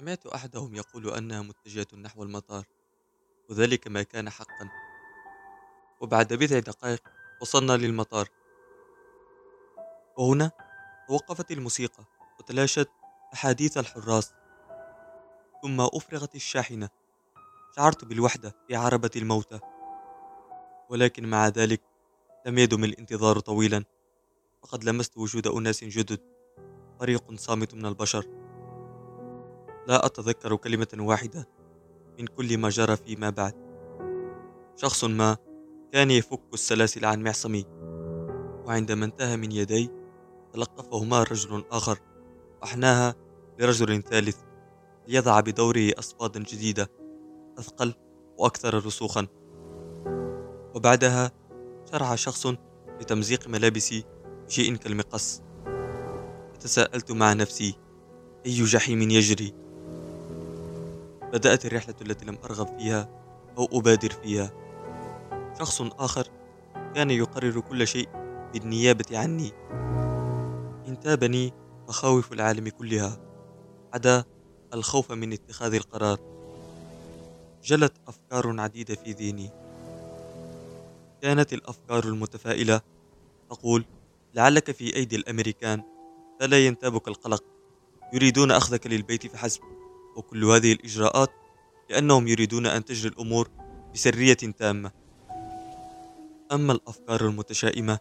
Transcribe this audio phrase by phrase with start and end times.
[0.00, 2.64] سمعت أحدهم يقول أنها متجهة نحو المطار
[3.50, 4.70] وذلك ما كان حقا.
[6.00, 7.08] وبعد بضع دقائق
[7.40, 8.28] وصلنا للمطار.
[10.18, 10.50] وهنا
[11.08, 12.04] توقفت الموسيقى
[12.38, 12.88] وتلاشت
[13.34, 14.34] أحاديث الحراس.
[15.62, 16.88] ثم أفرغت الشاحنة.
[17.76, 19.60] شعرت بالوحدة في عربة الموتى.
[20.90, 21.82] ولكن مع ذلك
[22.46, 23.84] لم يدم الانتظار طويلا.
[24.62, 26.20] فقد لمست وجود أناس جدد.
[27.00, 28.45] فريق صامت من البشر.
[29.86, 31.48] لا أتذكر كلمة واحدة
[32.18, 33.54] من كل ما جرى فيما بعد.
[34.76, 35.36] شخص ما
[35.92, 37.64] كان يفك السلاسل عن معصمي
[38.66, 39.90] وعندما انتهى من يدي
[40.52, 41.98] تلقفهما رجل آخر
[42.62, 43.14] وأحناها
[43.58, 44.36] لرجل ثالث
[45.08, 46.90] ليضع بدوره أصفادا جديدة
[47.58, 47.94] أثقل
[48.38, 49.26] وأكثر رسوخا.
[50.74, 51.32] وبعدها
[51.92, 52.46] شرع شخص
[53.00, 54.04] لتمزيق ملابسي
[54.46, 55.42] بشيء كالمقص.
[56.54, 57.78] فتساءلت مع نفسي
[58.46, 59.65] أي جحيم يجري؟
[61.36, 63.08] بدأت الرحلة التي لم أرغب فيها
[63.58, 64.52] أو أبادر فيها.
[65.58, 66.28] شخص آخر
[66.94, 68.08] كان يقرر كل شيء
[68.52, 69.52] بالنيابة عني.
[70.88, 71.52] انتابني
[71.88, 73.18] مخاوف العالم كلها
[73.94, 74.24] عدا
[74.74, 76.18] الخوف من اتخاذ القرار.
[77.64, 79.50] جلت أفكار عديدة في ذهني.
[81.22, 82.80] كانت الأفكار المتفائلة
[83.50, 83.84] تقول
[84.34, 85.82] لعلك في أيدي الأمريكان
[86.40, 87.44] فلا ينتابك القلق
[88.12, 89.60] يريدون أخذك للبيت فحسب.
[90.16, 91.30] وكل هذه الإجراءات
[91.90, 93.50] لأنهم يريدون أن تجري الأمور
[93.94, 94.90] بسرية تامة.
[96.52, 97.98] أما الأفكار المتشائمة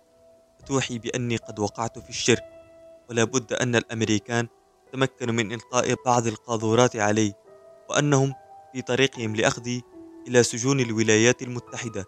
[0.60, 2.44] فتوحي بأني قد وقعت في الشرك
[3.10, 4.48] ولا بد أن الأمريكان
[4.94, 7.34] تمكنوا من إلقاء بعض القاذورات علي
[7.90, 8.34] وأنهم
[8.74, 9.84] في طريقهم لأخذي
[10.28, 12.06] إلى سجون الولايات المتحدة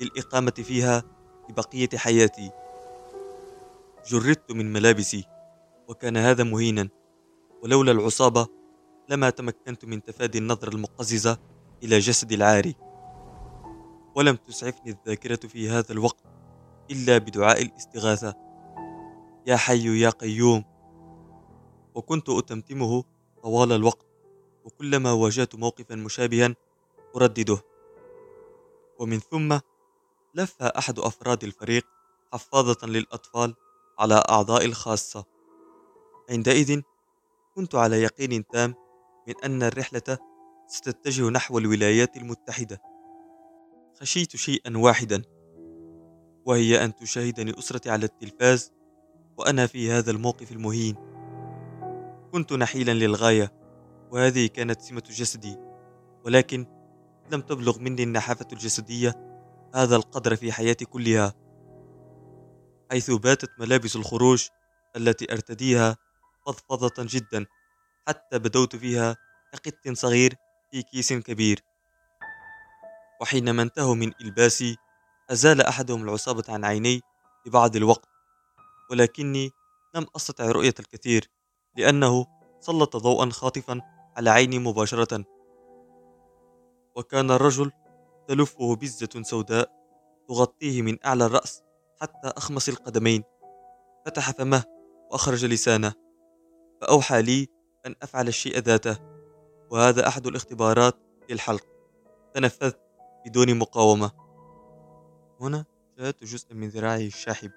[0.00, 1.02] للإقامة فيها
[1.50, 2.50] لبقية حياتي.
[4.08, 5.24] جردت من ملابسي
[5.88, 6.88] وكان هذا مهينا
[7.62, 8.46] ولولا العصابة
[9.08, 11.38] لما تمكنت من تفادي النظرة المقززة
[11.82, 12.74] إلى جسدي العاري.
[14.14, 16.24] ولم تسعفني الذاكرة في هذا الوقت
[16.90, 18.34] إلا بدعاء الاستغاثة.
[19.46, 20.64] يا حي يا قيوم.
[21.94, 23.04] وكنت أتمتمه
[23.42, 24.06] طوال الوقت
[24.64, 26.54] وكلما واجهت موقفا مشابها
[27.16, 27.58] أردده.
[28.98, 29.58] ومن ثم
[30.34, 31.86] لف أحد أفراد الفريق
[32.32, 33.54] حفاظة للأطفال
[33.98, 35.24] على أعضاء الخاصة.
[36.30, 36.82] عندئذ
[37.54, 38.74] كنت على يقين تام
[39.28, 40.18] من أن الرحلة
[40.66, 42.82] ستتجه نحو الولايات المتحدة.
[44.00, 45.22] خشيت شيئا واحدا
[46.46, 48.72] وهي أن تشاهدني أسرتي على التلفاز
[49.38, 50.96] وأنا في هذا الموقف المهين.
[52.32, 53.52] كنت نحيلا للغاية
[54.10, 55.56] وهذه كانت سمة جسدي
[56.24, 56.66] ولكن
[57.32, 59.14] لم تبلغ مني النحافة الجسدية
[59.74, 61.34] هذا القدر في حياتي كلها.
[62.90, 64.46] حيث باتت ملابس الخروج
[64.96, 65.96] التي أرتديها
[66.46, 67.46] فضفضة جدا.
[68.08, 69.16] حتى بدوت فيها
[69.52, 70.36] كقط صغير
[70.70, 71.60] في كيس كبير.
[73.20, 74.76] وحينما انتهوا من إلباسي
[75.30, 77.00] أزال أحدهم العصابة عن عيني
[77.46, 78.08] لبعض الوقت
[78.90, 79.50] ولكني
[79.94, 81.30] لم أستطع رؤية الكثير
[81.76, 82.26] لأنه
[82.60, 83.80] سلط ضوءا خاطفا
[84.16, 85.24] على عيني مباشرة.
[86.96, 87.72] وكان الرجل
[88.28, 89.70] تلفه بزة سوداء
[90.28, 91.62] تغطيه من أعلى الرأس
[92.00, 93.22] حتى أخمص القدمين.
[94.06, 94.64] فتح فمه
[95.10, 95.94] وأخرج لسانه.
[96.80, 97.48] فأوحى لي
[97.86, 98.96] أن أفعل الشيء ذاته
[99.70, 100.96] وهذا أحد الاختبارات
[101.30, 101.66] للحلق.
[102.34, 102.80] تنفذت
[103.26, 104.10] بدون مقاومة.
[105.40, 105.64] هنا
[105.98, 107.50] شاهدت جزءا من ذراعه الشاحب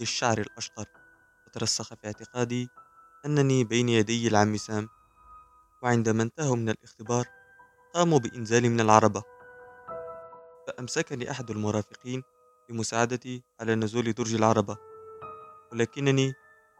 [0.00, 0.86] للشعر الأشقر
[1.46, 2.68] وترسخ في اعتقادي
[3.26, 4.88] أنني بين يدي العم سام.
[5.82, 7.26] وعندما انتهوا من الاختبار
[7.94, 9.22] قاموا بإنزالي من العربة.
[10.66, 12.22] فأمسكني أحد المرافقين
[12.68, 14.76] بمساعدتي على نزول درج العربة
[15.72, 16.32] ولكنني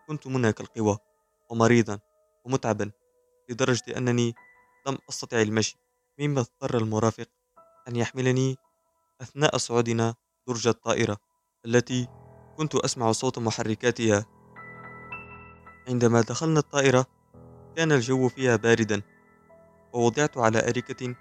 [0.08, 0.98] كنت منهك القوى
[1.50, 1.98] ومريضا.
[2.44, 2.90] ومتعبا
[3.50, 4.34] لدرجة أنني
[4.86, 5.78] لم أستطع المشي.
[6.18, 7.26] مما اضطر المرافق
[7.88, 8.56] أن يحملني
[9.20, 10.14] أثناء صعودنا
[10.48, 11.16] درج الطائرة
[11.66, 12.08] التي
[12.56, 14.26] كنت أسمع صوت محركاتها.
[15.88, 17.06] عندما دخلنا الطائرة
[17.76, 19.02] كان الجو فيها باردا
[19.92, 21.14] ووضعت على أريكة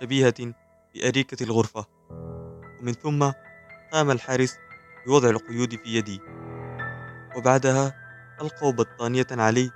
[0.00, 0.54] شبيهة
[0.94, 1.86] بأريكة الغرفة.
[2.80, 3.32] ومن ثم
[3.92, 4.56] قام الحارس
[5.06, 6.20] بوضع القيود في يدي
[7.36, 7.94] وبعدها
[8.40, 9.70] ألقوا بطانية علي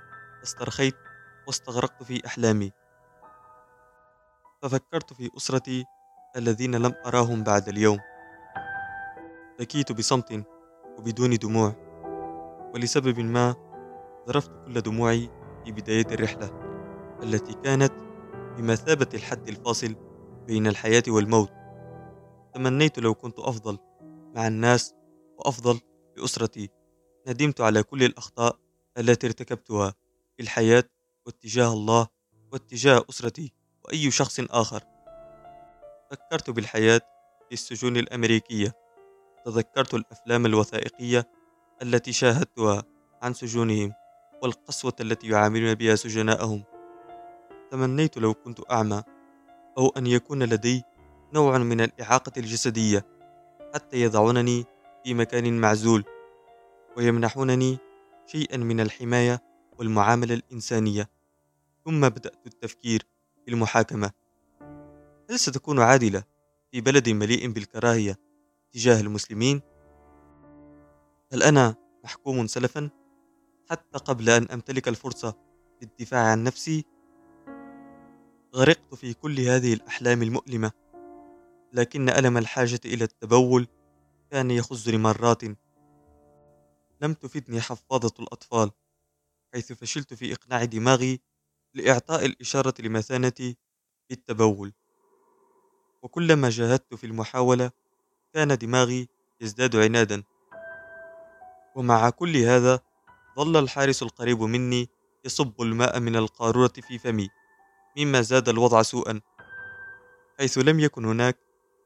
[0.45, 0.95] استرخيت
[1.47, 2.71] واستغرقت في أحلامي.
[4.61, 5.85] ففكرت في أسرتي
[6.35, 7.99] الذين لم أراهم بعد اليوم.
[9.59, 10.45] بكيت بصمت
[10.97, 11.75] وبدون دموع
[12.73, 13.55] ولسبب ما
[14.27, 15.29] ذرفت كل دموعي
[15.65, 16.49] في بداية الرحلة
[17.23, 17.93] التي كانت
[18.57, 19.95] بمثابة الحد الفاصل
[20.47, 21.51] بين الحياة والموت.
[22.53, 23.77] تمنيت لو كنت أفضل
[24.35, 24.95] مع الناس
[25.37, 25.79] وأفضل
[26.17, 26.69] لأسرتي
[27.27, 28.59] ندمت على كل الأخطاء
[28.97, 29.93] التي ارتكبتها.
[30.39, 30.83] الحياة
[31.25, 32.07] واتجاه الله
[32.53, 33.53] واتجاه أسرتي
[33.85, 34.83] وأي شخص آخر.
[36.11, 37.01] فكرت بالحياة
[37.49, 38.73] في السجون الأمريكية.
[39.45, 41.29] تذكرت الأفلام الوثائقية
[41.81, 42.83] التي شاهدتها
[43.21, 43.93] عن سجونهم
[44.43, 46.63] والقسوة التي يعاملون بها سجناءهم.
[47.71, 49.03] تمنيت لو كنت أعمى
[49.77, 50.83] أو أن يكون لدي
[51.33, 53.05] نوع من الإعاقة الجسدية
[53.73, 54.65] حتى يضعونني
[55.03, 56.03] في مكان معزول
[56.97, 57.77] ويمنحونني
[58.25, 59.41] شيئا من الحماية
[59.79, 61.09] والمعاملة الإنسانية
[61.85, 63.07] ثم بدأت التفكير
[63.45, 64.11] في المحاكمة
[65.29, 66.23] هل ستكون عادلة
[66.71, 68.17] في بلد مليء بالكراهية
[68.73, 69.61] تجاه المسلمين؟
[71.33, 72.89] هل أنا محكوم سلفا
[73.69, 75.35] حتى قبل أن أمتلك الفرصة
[75.81, 76.85] للدفاع عن نفسي؟
[78.55, 80.71] غرقت في كل هذه الأحلام المؤلمة
[81.73, 83.67] لكن ألم الحاجة إلى التبول
[84.31, 85.43] كان يخزني مرات
[87.01, 88.71] لم تفدني حفاضة الأطفال
[89.55, 91.21] حيث فشلت في إقناع دماغي
[91.73, 93.57] لإعطاء الإشارة لمثانتي
[94.09, 94.73] بالتبول
[96.01, 97.71] وكلما جاهدت في المحاولة
[98.33, 99.09] كان دماغي
[99.41, 100.23] يزداد عنادا.
[101.75, 102.79] ومع كل هذا
[103.35, 104.89] ظل الحارس القريب مني
[105.25, 107.29] يصب الماء من القارورة في فمي
[107.97, 109.21] مما زاد الوضع سوءا
[110.39, 111.37] حيث لم يكن هناك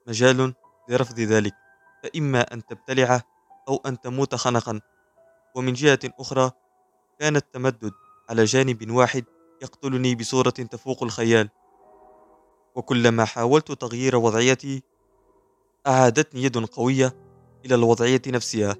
[0.08, 0.54] مجال
[0.90, 1.56] لرفض ذلك
[2.04, 3.24] فإما أن تبتلعه
[3.68, 4.82] أو أن تموت خنقا.
[5.56, 6.52] ومن جهة أخرى
[7.20, 7.92] كان التمدد
[8.30, 9.24] على جانب واحد
[9.62, 11.50] يقتلني بصورة تفوق الخيال.
[12.76, 14.84] وكلما حاولت تغيير وضعيتي
[15.88, 17.16] أعادتني يد قوية
[17.66, 18.76] إلى الوضعية نفسها.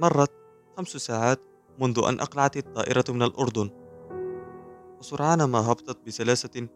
[0.00, 0.30] مرت
[0.76, 1.40] خمس ساعات
[1.78, 3.70] منذ أن أقلعت الطائرة من الأردن.
[4.98, 6.68] وسرعان ما هبطت بسلاسة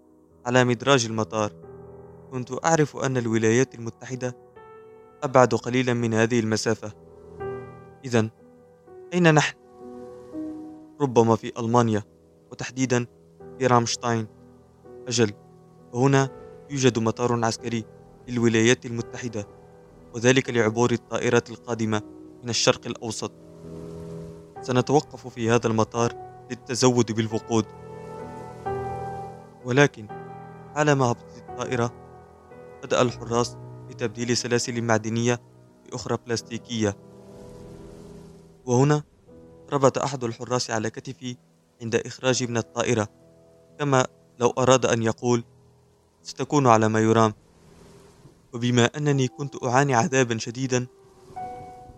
[0.46, 1.52] على مدراج المطار.
[2.32, 4.36] كنت أعرف أن الولايات المتحدة
[5.22, 6.92] أبعد قليلا من هذه المسافة.
[8.04, 8.28] إذا
[9.14, 9.65] أين نحن؟
[11.00, 12.02] ربما في ألمانيا
[12.52, 13.06] وتحديدا
[13.58, 14.26] في رامشتاين.
[15.08, 15.32] أجل
[15.92, 16.30] وهنا
[16.70, 17.84] يوجد مطار عسكري
[18.28, 19.48] للولايات المتحدة
[20.14, 22.02] وذلك لعبور الطائرات القادمة
[22.42, 23.32] من الشرق الأوسط.
[24.62, 26.12] سنتوقف في هذا المطار
[26.50, 27.64] للتزود بالوقود.
[29.64, 30.06] ولكن
[30.74, 31.92] على ما هبطت الطائرة
[32.82, 33.56] بدأ الحراس
[33.88, 35.40] بتبديل سلاسل معدنية
[35.86, 36.96] بأخرى بلاستيكية.
[38.66, 39.02] وهنا
[39.72, 41.36] ربط أحد الحراس على كتفي
[41.82, 43.08] عند إخراجي من الطائرة.
[43.78, 44.06] كما
[44.38, 45.44] لو أراد أن يقول
[46.22, 47.34] ستكون على ما يرام.
[48.52, 50.86] وبما أنني كنت أعاني عذابا شديدا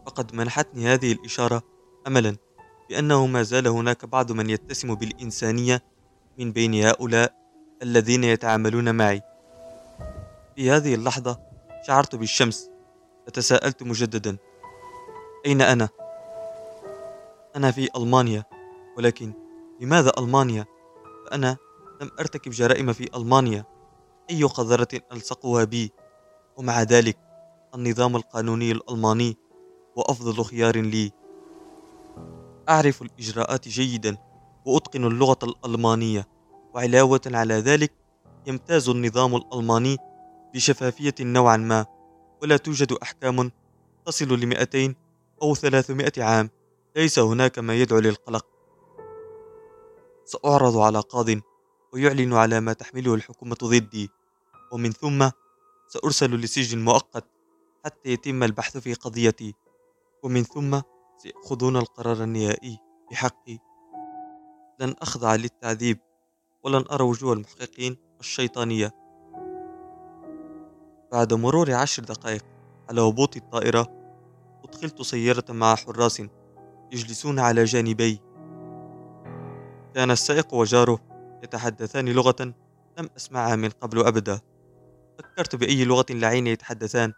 [0.07, 1.63] فقد منحتني هذه الإشارة
[2.07, 2.37] أملا
[2.89, 5.83] بأنه ما زال هناك بعض من يتسم بالإنسانية
[6.39, 7.35] من بين هؤلاء
[7.83, 9.23] الذين يتعاملون معي.
[10.57, 11.41] في هذه اللحظة
[11.87, 12.71] شعرت بالشمس
[13.27, 14.37] فتساءلت مجددا
[15.47, 15.89] أين أنا؟
[17.57, 18.45] أنا في ألمانيا
[18.97, 19.33] ولكن
[19.81, 20.67] لماذا ألمانيا؟
[21.27, 21.57] فأنا
[22.03, 23.65] لم أرتكب جرائم في ألمانيا.
[24.31, 25.93] أي قذرة ألصقها بي؟
[26.57, 27.19] ومع ذلك
[27.75, 29.37] النظام القانوني الألماني
[29.99, 31.13] هو أفضل خيار لي.
[32.69, 34.17] أعرف الإجراءات جيدا
[34.67, 36.27] وأتقن اللغة الألمانية
[36.75, 37.93] وعلاوة على ذلك
[38.47, 39.97] يمتاز النظام الألماني
[40.55, 41.87] بشفافية نوعا ما
[42.43, 43.51] ولا توجد أحكام
[44.07, 44.95] تصل لمئتين
[45.43, 46.51] أو ثلاثمائة عام.
[46.97, 48.47] ليس هناك ما يدعو للقلق.
[50.25, 51.27] سأعرض على قاض
[51.93, 54.11] ويعلن على ما تحمله الحكومة ضدي
[54.73, 55.31] ومن ثم
[55.89, 57.25] سأرسل لسجن مؤقت
[57.85, 59.55] حتى يتم البحث في قضيتي
[60.23, 60.81] ومن ثم
[61.19, 62.79] سيأخذون القرار النهائي
[63.11, 63.59] بحقي.
[64.81, 65.99] لن أخضع للتعذيب
[66.63, 68.95] ولن أرى وجوه المحققين الشيطانية.
[71.13, 72.45] بعد مرور عشر دقائق
[72.89, 73.87] على هبوط الطائرة
[74.65, 76.23] أدخلت سيارة مع حراس
[76.93, 78.21] يجلسون على جانبي.
[79.95, 80.99] كان السائق وجاره
[81.45, 82.55] يتحدثان لغة
[82.99, 84.41] لم أسمعها من قبل أبدا.
[85.19, 87.13] فكرت بأي لغة لعين يتحدثان.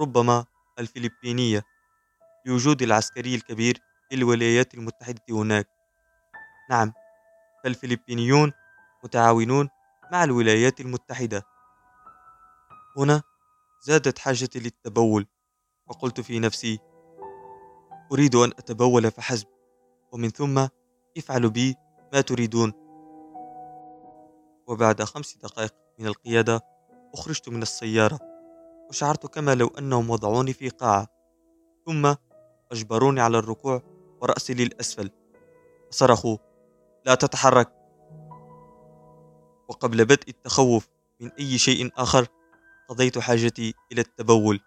[0.00, 0.44] ربما
[0.78, 1.62] الفلبينية
[2.46, 3.78] لوجود العسكري الكبير
[4.12, 5.68] للولايات المتحدة هناك.
[6.70, 6.92] نعم
[7.64, 8.52] فالفلبينيون
[9.04, 9.68] متعاونون
[10.12, 11.42] مع الولايات المتحدة.
[12.96, 13.22] هنا
[13.80, 15.26] زادت حاجتي للتبول
[15.88, 16.78] فقلت في نفسي
[18.12, 19.46] أريد أن أتبول فحسب
[20.12, 20.66] ومن ثم
[21.18, 21.76] افعلوا بي
[22.12, 22.72] ما تريدون.
[24.66, 26.60] وبعد خمس دقائق من القيادة
[27.14, 28.18] أخرجت من السيارة
[28.88, 31.06] وشعرت كما لو أنهم وضعوني في قاعة
[31.86, 32.14] ثم
[32.72, 33.82] أجبروني على الركوع
[34.22, 35.10] ورأسي للأسفل.
[35.88, 36.36] وصرخوا
[37.06, 37.72] لا تتحرك!
[39.68, 40.88] وقبل بدء التخوف
[41.20, 42.26] من أي شيء آخر
[42.88, 44.60] قضيت حاجتي إلى التبول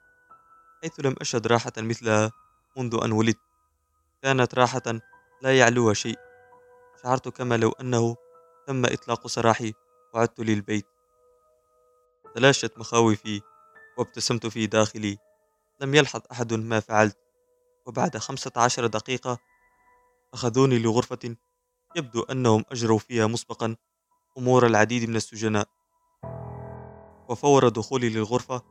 [0.83, 2.31] حيث لم أشهد راحة مثلها.
[2.77, 3.39] منذ أن ولدت.
[4.21, 4.99] كانت راحة
[5.41, 6.19] لا يعلوها شيء.
[7.03, 8.15] شعرت كما لو أنه
[8.67, 9.73] تم إطلاق سراحي
[10.13, 10.87] وعدت للبيت.
[12.35, 13.41] تلاشت مخاوفي
[13.97, 15.17] وابتسمت في داخلي.
[15.81, 17.17] لم يلحظ أحد ما فعلت.
[17.85, 19.37] وبعد خمسة عشر دقيقة
[20.33, 21.35] أخذوني لغرفة
[21.95, 23.75] يبدو أنهم أجروا فيها مسبقا
[24.37, 25.67] أمور العديد من السجناء.
[27.29, 28.61] وفور دخولي للغرفة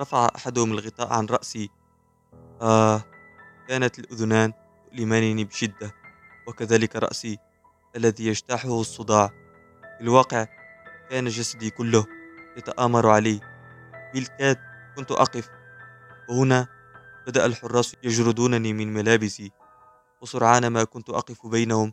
[0.00, 1.68] رفع أحدهم الغطاء عن رأسي.
[2.62, 3.17] آه
[3.68, 4.52] كانت الأذنان
[4.90, 5.94] تؤلمانني بشدة
[6.48, 7.38] وكذلك رأسي
[7.96, 9.28] الذي يجتاحه الصداع.
[9.98, 10.46] في الواقع
[11.10, 12.06] كان جسدي كله
[12.56, 13.40] يتآمر علي.
[14.14, 14.56] بالكاد
[14.96, 15.50] كنت أقف
[16.30, 16.66] وهنا
[17.26, 19.52] بدأ الحراس يجردونني من ملابسي.
[20.22, 21.92] وسرعان ما كنت أقف بينهم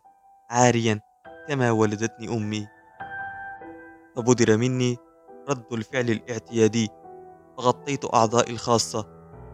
[0.50, 1.00] عاريا
[1.48, 2.68] كما ولدتني أمي.
[4.16, 4.98] فبدر مني
[5.50, 6.90] رد الفعل الاعتيادي
[7.58, 9.08] فغطيت أعضائي الخاصة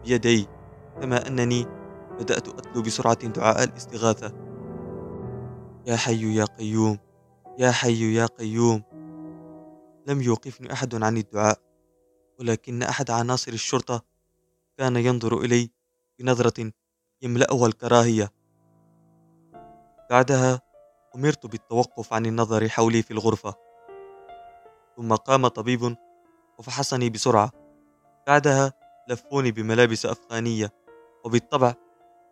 [0.04, 0.48] بيدي
[1.00, 1.81] كما أنني
[2.22, 4.32] بدأت أتلو بسرعة دعاء الاستغاثة.
[5.86, 6.98] يا حي يا قيوم
[7.58, 8.82] يا حي يا قيوم.
[10.06, 11.58] لم يوقفني أحد عن الدعاء
[12.40, 14.02] ولكن أحد عناصر الشرطة
[14.78, 15.70] كان ينظر إلي
[16.18, 16.72] بنظرة
[17.22, 18.32] يملأها الكراهية.
[20.10, 20.60] بعدها
[21.14, 23.54] أمرت بالتوقف عن النظر حولي في الغرفة.
[24.96, 25.96] ثم قام طبيب
[26.58, 27.50] وفحصني بسرعة.
[28.26, 28.72] بعدها
[29.08, 30.72] لفوني بملابس أفغانية
[31.24, 31.74] وبالطبع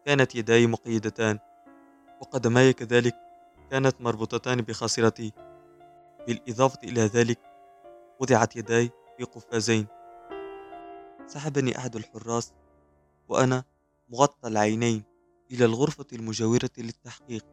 [0.07, 1.39] كانت يداي مقيدتان
[2.21, 3.17] وقدماي كذلك
[3.71, 5.33] كانت مربوطتان بخاصرتي.
[6.27, 7.39] بالإضافة إلى ذلك
[8.21, 9.87] وضعت يداي في قفازين.
[11.27, 12.53] سحبني أحد الحراس
[13.29, 13.65] وأنا
[14.09, 15.03] مغطى العينين
[15.51, 17.47] إلى الغرفة المجاورة للتحقيق.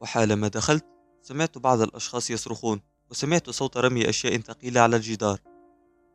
[0.00, 0.86] وحالما دخلت
[1.22, 2.80] سمعت بعض الأشخاص يصرخون
[3.10, 5.40] وسمعت صوت رمي أشياء ثقيلة على الجدار.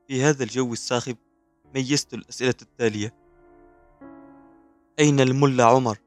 [0.08, 1.18] في هذا الجو الصاخب
[1.76, 3.23] ميزت الأسئلة التالية.
[5.00, 5.98] أين الملا عمر؟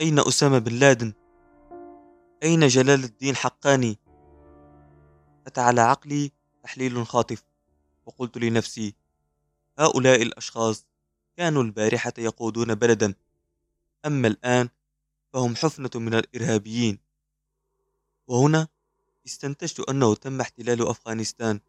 [0.00, 1.12] أين أسامة بن لادن؟
[2.42, 3.98] أين جلال الدين حقاني؟
[5.46, 7.42] أتى على عقلي تحليل خاطف
[8.06, 8.94] وقلت لنفسي
[9.78, 10.86] هؤلاء الأشخاص
[11.36, 13.14] كانوا البارحة يقودون بلدا
[14.06, 14.68] أما الآن
[15.32, 16.98] فهم حفنة من الإرهابيين
[18.26, 18.68] وهنا
[19.26, 21.60] استنتجت أنه تم احتلال أفغانستان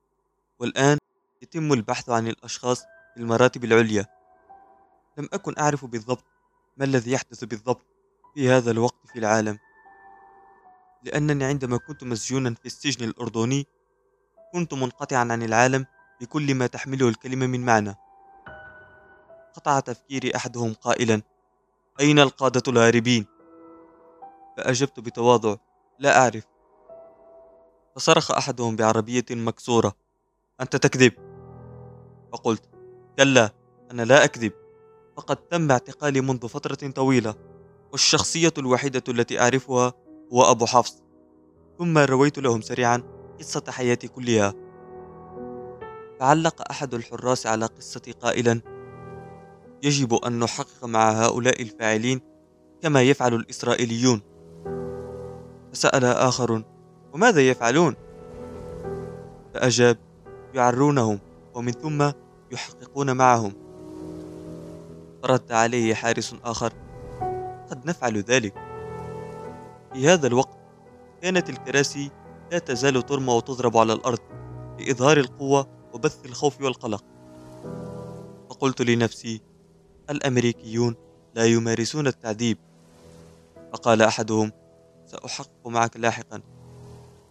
[0.59, 0.97] والآن
[1.41, 4.18] يتم البحث عن الأشخاص في المراتب العليا
[5.19, 6.25] لم أكن أعرف بالضبط
[6.77, 7.85] ما الذي يحدث بالضبط
[8.33, 9.59] في هذا الوقت في العالم.
[11.03, 13.67] لأنني عندما كنت مسجونا في السجن الأردني
[14.53, 15.85] كنت منقطعا عن العالم
[16.21, 17.95] بكل ما تحمله الكلمة من معنى.
[19.53, 21.21] قطع تفكيري أحدهم قائلا
[21.99, 23.25] أين القادة الهاربين؟
[24.57, 25.55] فأجبت بتواضع
[25.99, 26.45] لا أعرف.
[27.95, 29.95] فصرخ أحدهم بعربية مكسورة
[30.61, 31.13] أنت تكذب.
[32.33, 32.69] فقلت
[33.17, 33.49] كلا
[33.91, 34.68] أنا لا أكذب.
[35.19, 37.35] فقد تم اعتقالي منذ فترة طويلة
[37.91, 39.93] والشخصية الوحيدة التي أعرفها
[40.33, 41.03] هو أبو حفص.
[41.79, 43.03] ثم رويت لهم سريعا
[43.39, 44.53] قصة حياتي كلها.
[46.19, 48.61] فعلق أحد الحراس على قصتي قائلا
[49.83, 52.21] يجب أن نحقق مع هؤلاء الفاعلين
[52.81, 54.21] كما يفعل الإسرائيليون.
[55.73, 56.63] فسأل آخر
[57.13, 57.95] وماذا يفعلون؟
[59.53, 59.97] فأجاب
[60.53, 61.19] يعرونهم
[61.53, 62.11] ومن ثم
[62.51, 63.68] يحققون معهم.
[65.23, 66.73] فرد عليه حارس آخر.
[67.69, 68.53] قد نفعل ذلك.
[69.93, 70.57] في هذا الوقت
[71.21, 72.11] كانت الكراسي
[72.51, 74.19] لا تزال ترمى وتضرب على الأرض
[74.79, 77.03] لإظهار القوة وبث الخوف والقلق.
[78.49, 79.41] فقلت لنفسي
[80.09, 80.95] الأمريكيون
[81.35, 82.57] لا يمارسون التعذيب.
[83.73, 84.51] فقال أحدهم
[85.05, 86.41] سأحقق معك لاحقا.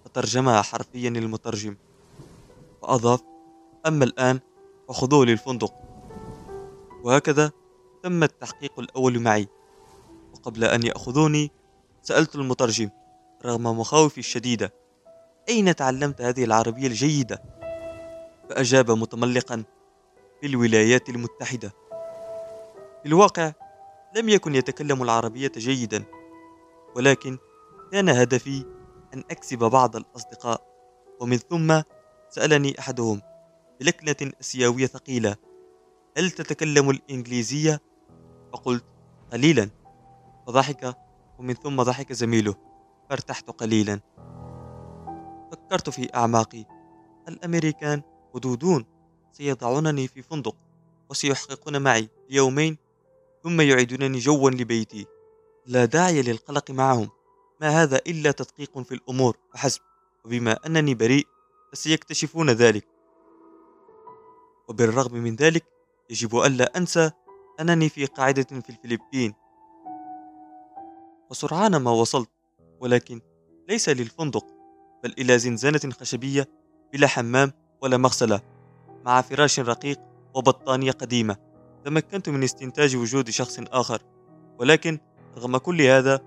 [0.05, 1.77] فترجمها حرفيا المترجم.
[2.83, 3.21] وأضاف
[3.87, 4.41] أما الآن
[4.89, 5.75] فخذوه للفندق.
[7.05, 7.53] وهكذا
[8.03, 9.49] تم التحقيق الأول معي
[10.35, 11.51] وقبل أن يأخذوني
[12.03, 12.91] سألت المترجم
[13.45, 14.75] رغم مخاوفي الشديدة
[15.49, 17.43] أين تعلمت هذه العربية الجيدة؟
[18.51, 19.65] فأجاب متملقا
[20.41, 21.69] في الولايات المتحدة
[23.03, 23.53] في الواقع
[24.17, 26.05] لم يكن يتكلم العربية جيدا
[26.97, 27.39] ولكن
[27.93, 28.65] كان هدفي
[29.15, 30.63] أن أكسب بعض الأصدقاء
[31.21, 31.83] ومن ثم
[32.31, 33.23] سألني أحدهم
[33.81, 35.37] بلكنة أسيوية ثقيلة
[36.17, 37.81] هل تتكلم الإنجليزية؟
[38.53, 38.85] فقلت
[39.33, 39.71] قليلا.
[40.47, 40.97] فضحك
[41.39, 42.55] ومن ثم ضحك زميله
[43.11, 44.01] فارتحت قليلا.
[45.53, 46.65] فكرت في أعماقي.
[47.29, 48.03] الأمريكان
[48.35, 48.85] ودودون
[49.33, 50.57] سيضعونني في فندق
[51.11, 52.79] وسيحققون معي يومين
[53.45, 55.07] ثم يعيدونني جوا لبيتي.
[55.67, 57.09] لا داعي للقلق معهم.
[57.61, 59.81] ما هذا إلا تدقيق في الأمور فحسب
[60.25, 61.27] وبما أنني بريء
[61.73, 62.87] فسيكتشفون ذلك.
[64.69, 65.65] وبالرغم من ذلك
[66.11, 67.11] يجب ألا أنسى
[67.61, 69.35] أنني في قاعدة في الفلبين.
[71.31, 72.31] وسرعان ما وصلت
[72.81, 73.21] ولكن
[73.69, 74.47] ليس للفندق
[75.05, 76.49] بل إلى زنزانة خشبية
[76.93, 78.41] بلا حمام ولا مغسلة
[79.05, 80.01] مع فراش رقيق
[80.35, 81.37] وبطانية قديمة.
[81.85, 84.03] تمكنت من استنتاج وجود شخص آخر
[84.59, 84.99] ولكن
[85.37, 86.21] رغم كل هذا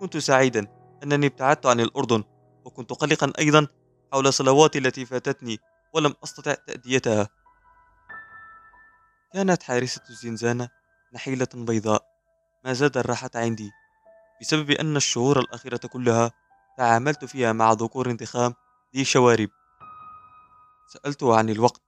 [0.00, 0.66] كنت سعيدا
[1.02, 2.24] أنني ابتعدت عن الأردن
[2.64, 3.66] وكنت قلقا أيضا
[4.12, 5.58] حول صلواتي التي فاتتني
[5.94, 7.28] ولم أستطع تأديتها.
[9.32, 10.68] كانت حارسة الزنزانة
[11.12, 12.02] نحيلة بيضاء.
[12.64, 13.70] ما زاد الراحة عندي.
[14.40, 16.32] بسبب أن الشهور الأخيرة كلها
[16.78, 18.54] تعاملت فيها مع ذكور ضخام
[18.96, 19.48] ذي شوارب.
[20.88, 21.82] سألته عن الوقت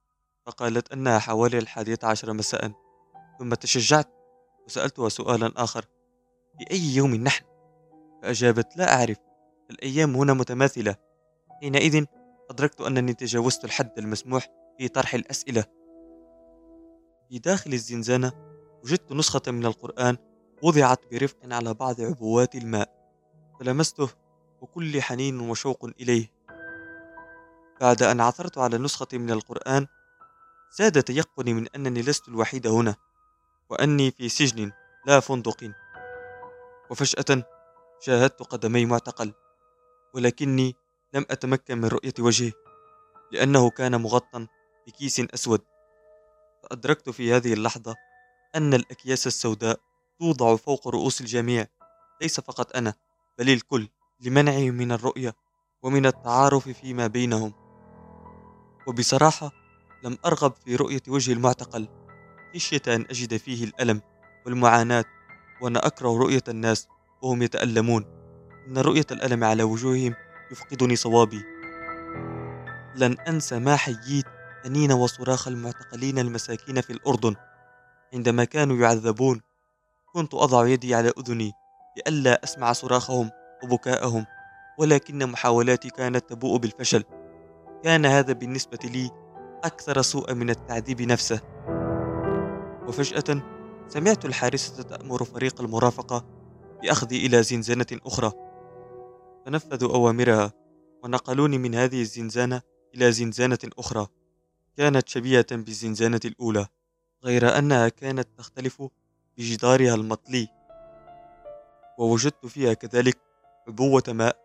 [0.45, 2.71] فقالت أنها حوالي الحادية عشر مساء.
[3.39, 4.09] ثم تشجعت
[4.65, 5.85] وسألتها سؤالا آخر.
[6.57, 7.45] في أي يوم نحن؟
[8.21, 9.17] فأجابت لا أعرف.
[9.71, 10.95] الأيام هنا متماثلة.
[11.61, 12.05] حينئذ
[12.49, 14.47] أدركت أنني تجاوزت الحد المسموح
[14.77, 15.63] في طرح الأسئلة.
[17.29, 18.50] في داخل الزنزانة
[18.83, 20.17] وجدت نسخة من القرآن
[20.61, 22.89] وضعت برفق على بعض عبوات الماء
[23.59, 24.09] فلمسته
[24.61, 26.31] وكل حنين وشوق إليه.
[27.81, 29.87] بعد أن عثرت على نسخة من القرآن
[30.77, 32.95] زاد تيقني من أنني لست الوحيد هنا
[33.69, 34.71] وأني في سجن
[35.05, 35.71] لا فندق.
[36.89, 37.43] وفجأة
[37.99, 39.33] شاهدت قدمي معتقل
[40.13, 40.75] ولكني
[41.13, 42.51] لم أتمكن من رؤية وجهه
[43.31, 44.47] لأنه كان مغطى
[44.87, 45.61] بكيس أسود.
[46.63, 47.95] فأدركت في هذه اللحظة
[48.55, 49.79] أن الأكياس السوداء
[50.19, 51.67] توضع فوق رؤوس الجميع
[52.21, 52.93] ليس فقط أنا
[53.39, 53.87] بل الكل
[54.21, 55.35] لمنعهم من الرؤية
[55.83, 57.53] ومن التعارف فيما بينهم.
[58.87, 59.51] وبصراحة
[60.03, 61.87] لم أرغب في رؤية وجه المعتقل.
[62.55, 64.01] خشية أن أجد فيه الألم
[64.45, 65.05] والمعاناة
[65.61, 66.87] وأنا أكره رؤية الناس
[67.21, 68.05] وهم يتألمون.
[68.67, 70.15] إن رؤية الألم على وجوههم
[70.51, 71.43] يفقدني صوابي.
[72.95, 74.25] لن أنسى ما حييت
[74.65, 77.35] أنين وصراخ المعتقلين المساكين في الأردن.
[78.13, 79.41] عندما كانوا يعذبون
[80.13, 81.53] كنت أضع يدي على أذني
[81.97, 83.31] لئلا أسمع صراخهم
[83.63, 84.25] وبكاءهم
[84.77, 87.03] ولكن محاولاتي كانت تبوء بالفشل.
[87.83, 89.11] كان هذا بالنسبة لي
[89.63, 91.41] أكثر سوءا من التعذيب نفسه.
[92.87, 93.43] وفجأة
[93.87, 96.25] سمعت الحارسة تأمر فريق المرافقة
[96.81, 98.31] بأخذي إلى زنزانة أخرى.
[99.45, 100.53] فنفذوا أوامرها
[101.03, 102.61] ونقلوني من هذه الزنزانة
[102.95, 104.07] إلى زنزانة أخرى.
[104.77, 106.67] كانت شبيهة بالزنزانة الأولى.
[107.23, 108.83] غير أنها كانت تختلف
[109.37, 110.47] بجدارها المطلي
[111.97, 113.17] ووجدت فيها كذلك
[113.67, 114.35] عبوة ماء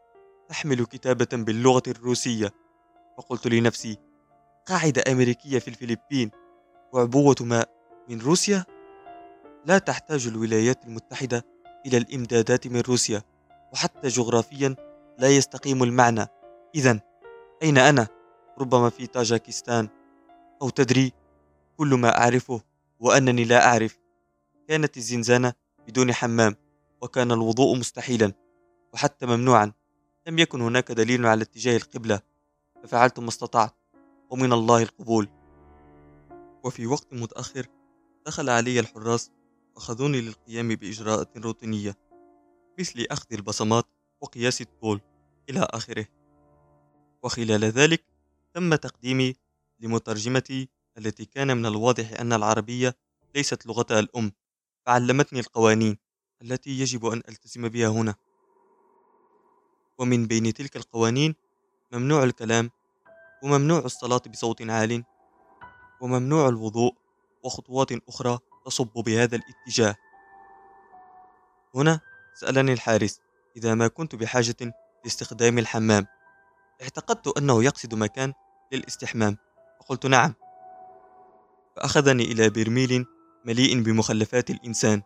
[0.49, 2.53] تحمل كتابة باللغة الروسية.
[3.19, 3.97] فقلت لنفسي
[4.67, 6.31] قاعدة أمريكية في الفلبين
[6.93, 7.69] وعبوة ماء
[8.09, 8.65] من روسيا؟
[9.67, 11.45] لا تحتاج الولايات المتحدة
[11.87, 13.23] إلى الإمدادات من روسيا
[13.73, 14.77] وحتى جغرافيا
[15.19, 16.27] لا يستقيم المعنى.
[16.75, 17.01] إذا
[17.63, 18.07] أين أنا؟
[18.59, 19.89] ربما في طاجكستان.
[20.63, 21.13] أو تدري
[21.77, 22.61] كل ما أعرفه
[23.01, 23.99] وأنني لا أعرف.
[24.69, 25.53] كانت الزنزانة
[25.89, 26.57] بدون حمام
[27.03, 28.33] وكان الوضوء مستحيلا
[28.95, 29.73] وحتى ممنوعا.
[30.27, 32.21] لم يكن هناك دليل على اتجاه القبلة
[32.83, 33.75] ففعلت ما استطعت
[34.31, 35.29] ومن الله القبول.
[36.65, 37.67] وفي وقت متأخر
[38.27, 39.31] دخل علي الحراس
[39.75, 41.97] وأخذوني للقيام بإجراءات روتينية
[42.81, 43.85] مثل أخذ البصمات
[44.21, 45.01] وقياس الطول
[45.51, 46.07] إلى آخره.
[47.23, 48.05] وخلال ذلك
[48.55, 49.35] تم تقديمي
[49.81, 52.97] لمترجمتي التي كان من الواضح أن العربية
[53.35, 54.33] ليست لغتها الأم
[54.87, 55.99] فعلمتني القوانين
[56.43, 58.15] التي يجب أن ألتزم بها هنا.
[59.99, 61.35] ومن بين تلك القوانين
[61.93, 62.71] ممنوع الكلام
[63.43, 65.05] وممنوع الصلاة بصوت عال
[66.01, 66.95] وممنوع الوضوء
[67.45, 69.97] وخطوات أخرى تصب بهذا الاتجاه.
[71.75, 72.01] هنا
[72.35, 73.21] سألني الحارس
[73.57, 76.07] إذا ما كنت بحاجة لاستخدام الحمام.
[76.83, 78.33] اعتقدت أنه يقصد مكان
[78.73, 79.37] للاستحمام
[79.81, 80.35] فقلت نعم.
[81.77, 83.07] فأخذني إلى برميل
[83.45, 85.03] مليء بمخلفات الإنسان.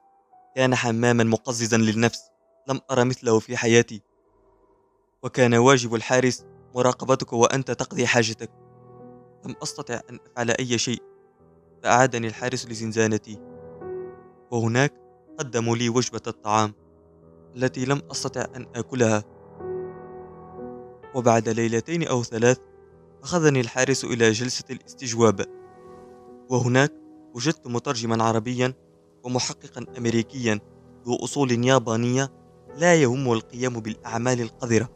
[0.56, 2.20] كان حماما مقززا للنفس
[2.68, 4.02] لم أرى مثله في حياتي.
[5.22, 8.50] وكان واجب الحارس مراقبتك وأنت تقضي حاجتك.
[9.46, 11.02] لم أستطع أن أفعل أي شيء
[11.82, 13.38] فأعادني الحارس لزنزانتي.
[14.50, 14.94] وهناك
[15.38, 16.74] قدموا لي وجبة الطعام
[17.56, 19.24] التي لم أستطع أن آكلها.
[21.14, 22.58] وبعد ليلتين أو ثلاث
[23.22, 25.59] أخذني الحارس إلى جلسة الاستجواب.
[26.50, 26.92] وهناك
[27.34, 28.74] وجدت مترجما عربيا
[29.22, 30.60] ومحققا أمريكيا
[31.06, 32.32] ذو أصول يابانية
[32.76, 34.88] لا يهم القيام بالأعمال القذرة.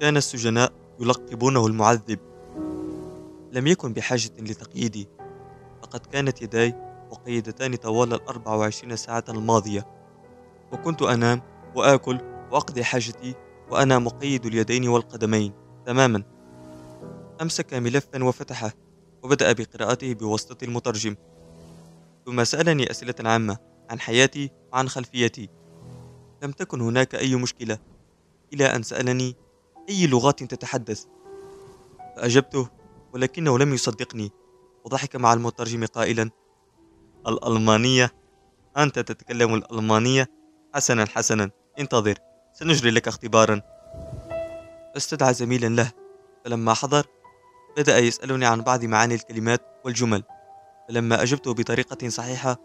[0.00, 2.18] كان السجناء يلقبونه المعذب.
[3.52, 5.08] لم يكن بحاجة لتقييدي
[5.82, 6.74] فقد كانت يداي
[7.10, 9.86] مقيدتان طوال الأربع وعشرين ساعة الماضية.
[10.72, 11.42] وكنت أنام
[11.74, 12.20] وآكل
[12.52, 13.34] وأقضي حاجتي
[13.70, 15.52] وأنا مقيد اليدين والقدمين
[15.86, 16.22] تماما.
[17.42, 18.85] أمسك ملفا وفتحه.
[19.26, 21.16] وبدأ بقراءته بواسطة المترجم.
[22.26, 23.58] ثم سألني أسئلة عامة
[23.90, 25.48] عن حياتي وعن خلفيتي.
[26.42, 27.78] لم تكن هناك أي مشكلة
[28.52, 29.36] إلى أن سألني
[29.88, 31.04] أي لغات تتحدث؟
[32.16, 32.68] فأجبته
[33.12, 34.30] ولكنه لم يصدقني.
[34.84, 36.30] وضحك مع المترجم قائلا
[37.28, 38.12] الألمانية
[38.76, 40.26] أنت تتكلم الألمانية
[40.74, 41.50] حسنا حسنا.
[41.78, 42.18] انتظر
[42.52, 43.60] سنجري لك اختبارا.
[44.96, 45.92] استدعى زميلا له
[46.44, 47.06] فلما حضر
[47.76, 50.22] بدأ يسألني عن بعض معاني الكلمات والجمل.
[50.88, 52.56] فلما أجبته بطريقة صحيحة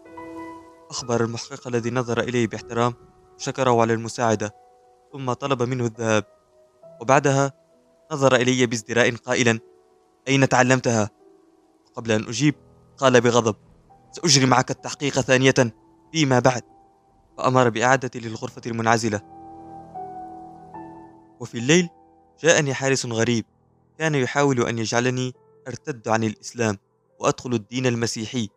[0.90, 2.94] أخبر المحقق الذي نظر إليه باحترام
[3.38, 4.54] وشكره على المساعدة
[5.12, 6.24] ثم طلب منه الذهاب.
[7.00, 7.52] وبعدها
[8.12, 9.58] نظر إلي بازدراء قائلا
[10.28, 11.10] أين تعلمتها؟
[11.86, 12.54] وقبل أن أجيب
[12.98, 13.56] قال بغضب
[14.12, 15.54] سأجري معك التحقيق ثانية
[16.12, 16.62] فيما بعد.
[17.38, 19.20] فأمر بإعادتي للغرفة المنعزلة.
[21.40, 21.88] وفي الليل
[22.42, 23.44] جاءني حارس غريب
[23.98, 25.32] كان يحاول أن يجعلني
[25.68, 26.78] أرتد عن الإسلام
[27.18, 28.48] وأدخل الدين المسيحي.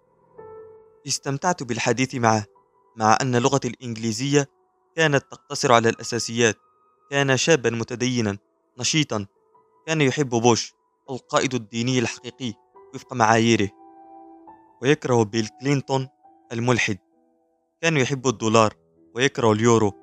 [1.08, 2.46] استمتعت بالحديث معه
[2.96, 4.50] مع أن لغة الإنجليزية
[4.96, 6.56] كانت تقتصر على الأساسيات.
[7.10, 8.38] كان شابا متدينا
[8.80, 9.26] نشيطا.
[9.88, 10.74] كان يحب بوش
[11.10, 12.54] القائد الديني الحقيقي
[12.94, 13.70] وفق معاييره.
[14.82, 16.08] ويكره بيل كلينتون
[16.52, 16.98] الملحد.
[17.82, 18.74] كان يحب الدولار
[19.16, 19.94] ويكره اليورو.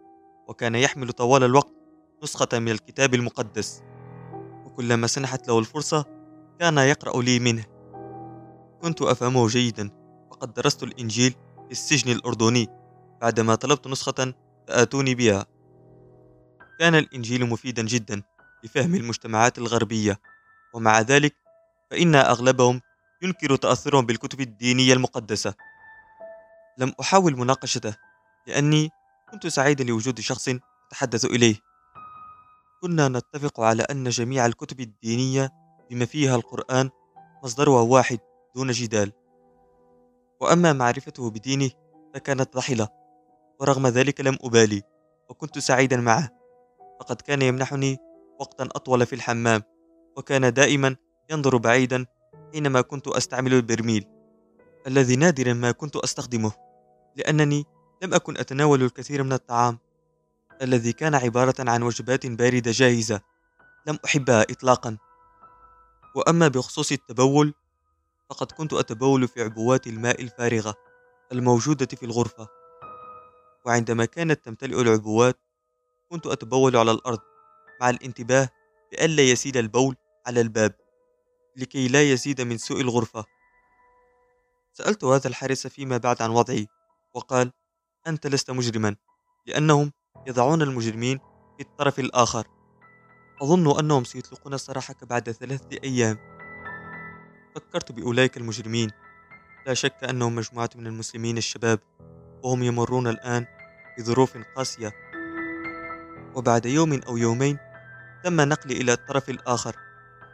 [0.49, 1.75] وكان يحمل طوال الوقت
[2.23, 3.83] نسخة من الكتاب المقدس.
[4.73, 6.05] وكلما سنحت له الفرصة
[6.61, 7.65] كان يقرأ لي منه.
[8.83, 9.91] كنت أفهمه جيدا
[10.31, 11.35] وقد درست الإنجيل
[11.67, 12.69] في السجن الأردني
[13.21, 14.35] بعدما طلبت نسخة
[14.69, 15.47] فآتوني بها.
[16.79, 18.23] كان الإنجيل مفيدا جدا
[18.65, 20.21] لفهم المجتمعات الغربية
[20.75, 21.35] ومع ذلك
[21.91, 22.81] فإن أغلبهم
[23.23, 25.55] ينكر تأثرهم بالكتب الدينية المقدسة.
[26.79, 27.95] لم أحاول مناقشته
[28.47, 28.91] لأني
[29.33, 30.49] كنت سعيدا لوجود شخص
[30.89, 31.72] أتحدث إليه.
[32.83, 35.53] كنا نتفق على أن جميع الكتب الدينية
[35.91, 36.91] بما فيها القرآن
[37.45, 38.19] مصدرها واحد
[38.57, 39.13] دون جدال.
[40.41, 41.71] وأما معرفته بدينه
[42.15, 42.89] فكانت ضحلة
[43.61, 44.83] ورغم ذلك لم أبالي
[45.29, 46.31] وكنت سعيدا معه.
[47.01, 47.99] فقد كان يمنحني
[48.41, 49.63] وقتا أطول في الحمام
[50.17, 50.97] وكان دائما
[51.31, 52.07] ينظر بعيدا
[52.53, 54.07] حينما كنت أستعمل البرميل
[54.87, 56.53] الذي نادرا ما كنت أستخدمه
[57.17, 57.65] لأنني
[58.03, 59.79] لم أكن أتناول الكثير من الطعام.
[60.63, 63.21] الذي كان عبارة عن وجبات باردة جاهزة.
[63.87, 64.99] لم أحبها إطلاقا.
[66.15, 67.55] وأما بخصوص التبول
[68.31, 70.75] فقد كنت أتبول في عبوات الماء الفارغة
[71.33, 72.49] الموجودة في الغرفة.
[73.67, 75.39] وعندما كانت تمتلئ العبوات
[76.11, 77.21] كنت أتبول على الأرض
[77.81, 78.49] مع الانتباه
[78.93, 79.97] بألا يسيل البول
[80.27, 80.75] على الباب
[81.57, 83.25] لكي لا يزيد من سوء الغرفة.
[84.73, 86.69] سألت هذا الحارس فيما بعد عن وضعي
[87.15, 87.53] وقال
[88.07, 88.97] أنت لست مجرما
[89.47, 89.93] لأنهم
[90.27, 91.19] يضعون المجرمين
[91.57, 92.47] في الطرف الآخر.
[93.43, 96.19] أظن أنهم سيطلقون سراحك بعد ثلاثة أيام.
[97.55, 98.91] فكرت بأولئك المجرمين.
[99.67, 101.81] لا شك أنهم مجموعة من المسلمين الشباب
[102.45, 103.47] وهم يمرون الآن
[103.99, 104.93] بظروف قاسية.
[106.35, 107.59] وبعد يوم أو يومين
[108.25, 109.77] تم نقلي إلى الطرف الآخر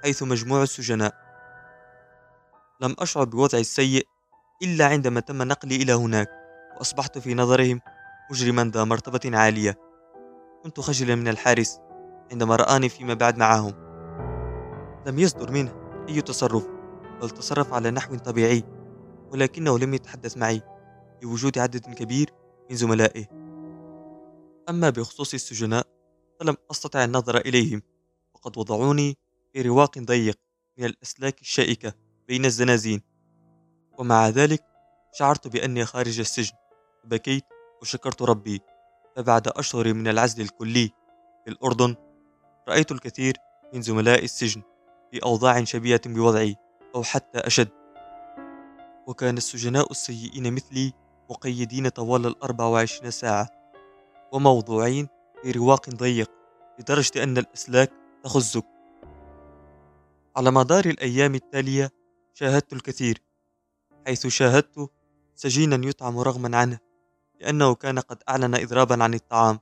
[0.03, 1.15] حيث مجموع السجناء.
[2.81, 4.09] لم أشعر بوضعي السيء
[4.63, 6.29] إلا عندما تم نقلي إلى هناك
[6.77, 7.81] وأصبحت في نظرهم
[8.31, 9.79] مجرما ذا مرتبة عالية.
[10.65, 11.81] كنت خجلا من الحارس
[12.33, 13.73] عندما رآني فيما بعد معهم.
[15.07, 16.67] لم يصدر منه أي تصرف
[17.23, 18.65] بل تصرف على نحو طبيعي
[19.33, 20.63] ولكنه لم يتحدث معي
[21.23, 22.31] لوجود عدد كبير
[22.71, 23.27] من زملائه.
[24.69, 25.87] أما بخصوص السجناء
[26.41, 27.83] فلم أستطع النظر إليهم
[28.35, 29.17] وقد وضعوني
[29.53, 30.39] في رواق ضيق
[30.79, 31.93] من الأسلاك الشائكة
[32.29, 33.03] بين الزنازين.
[33.99, 34.65] ومع ذلك
[35.13, 36.57] شعرت بأني خارج السجن
[37.05, 37.45] بكيت
[37.83, 38.61] وشكرت ربي
[39.17, 40.91] فبعد أشهر من العزل الكلي
[41.45, 41.97] في الأردن
[42.69, 43.37] رأيت الكثير
[43.75, 44.63] من زملاء السجن
[45.11, 46.57] في أوضاع شبيهة بوضعي
[46.95, 47.69] أو حتى أشد.
[49.07, 50.93] وكان السجناء السيئين مثلي
[51.31, 53.49] مقيدين طوال الأربع وعشرين ساعة
[54.33, 55.09] وموضوعين
[55.43, 56.31] في رواق ضيق
[56.79, 57.93] لدرجة أن الأسلاك
[58.25, 58.67] تخزك.
[60.37, 61.91] على مدار الأيام التالية
[62.35, 63.23] شاهدت الكثير
[64.07, 64.91] حيث شاهدت
[65.35, 66.88] سجينا يطعم رغما عنه.
[67.41, 69.59] لأنه كان قد أعلن إضرابا عن الطعام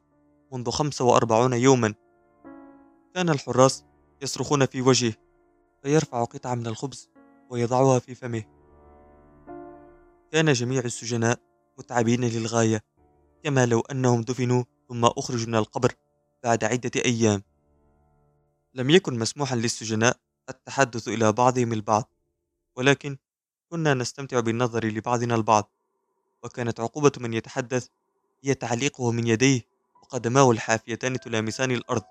[0.53, 1.95] منذ 45 يوما.
[3.15, 3.85] كان الحراس
[4.23, 5.15] يصرخون في وجهه
[5.83, 7.11] فيرفع قطعة من الخبز
[7.51, 8.45] ويضعها في فمه.
[10.33, 11.39] كان جميع السجناء
[11.79, 12.85] متعبين للغاية
[13.43, 15.93] كما لو أنهم دفنوا ثم أخرجوا من القبر
[16.45, 17.43] بعد عدة أيام.
[18.75, 20.17] لم يكن مسموحا للسجناء
[20.49, 22.13] التحدث إلى بعضهم البعض
[22.77, 23.17] ولكن
[23.71, 25.76] كنا نستمتع بالنظر لبعضنا البعض.
[26.47, 27.89] وكانت عقوبة من يتحدث
[28.45, 29.61] هي تعليقه من يديه
[30.03, 32.03] وقدماه الحافيتان تلامسان الأرض.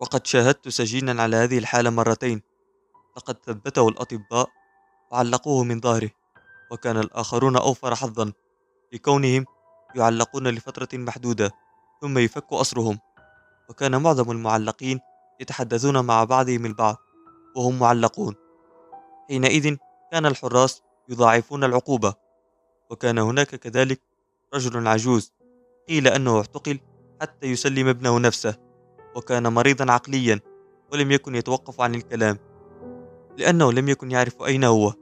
[0.00, 2.42] وقد شاهدت سجينا على هذه الحالة مرتين
[3.16, 4.48] لقد ثبته الأطباء
[5.12, 6.10] وعلقوه من ظهره
[6.70, 8.32] وكان الآخرون أوفر حظا
[8.92, 9.44] لكونهم
[9.94, 11.50] يعلقون لفترة محدودة
[12.00, 12.98] ثم يفك أسرهم
[13.68, 15.00] وكان معظم المعلقين
[15.40, 16.96] يتحدثون مع بعضهم البعض
[17.56, 18.34] وهم معلقون.
[19.28, 19.76] حينئذ
[20.12, 22.14] كان الحراس يضاعفون العقوبة.
[22.90, 24.00] وكان هناك كذلك
[24.54, 25.32] رجل عجوز
[25.88, 26.78] قيل أنه اعتقل
[27.20, 28.56] حتى يسلم ابنه نفسه
[29.16, 30.40] وكان مريضا عقليا
[30.92, 32.38] ولم يكن يتوقف عن الكلام
[33.38, 34.92] لأنه لم يكن يعرف أين هو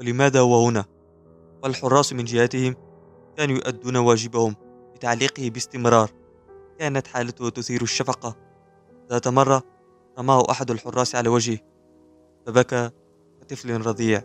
[0.00, 0.84] ولماذا هو هنا.
[1.62, 2.74] والحراس من جهتهم
[3.36, 4.56] كانوا يؤدون واجبهم
[4.94, 6.10] بتعليقه باستمرار.
[6.78, 8.36] كانت حالته تثير الشفقة.
[9.10, 9.62] ذات مرة
[10.18, 11.58] رماه أحد الحراس على وجهه
[12.46, 12.90] فبكى
[13.40, 14.22] كطفل رضيع.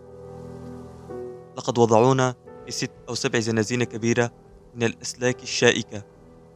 [1.58, 2.36] لقد وضعونا
[2.69, 4.32] في ست أو سبع زنازين كبيرة
[4.75, 6.03] من الأسلاك الشائكة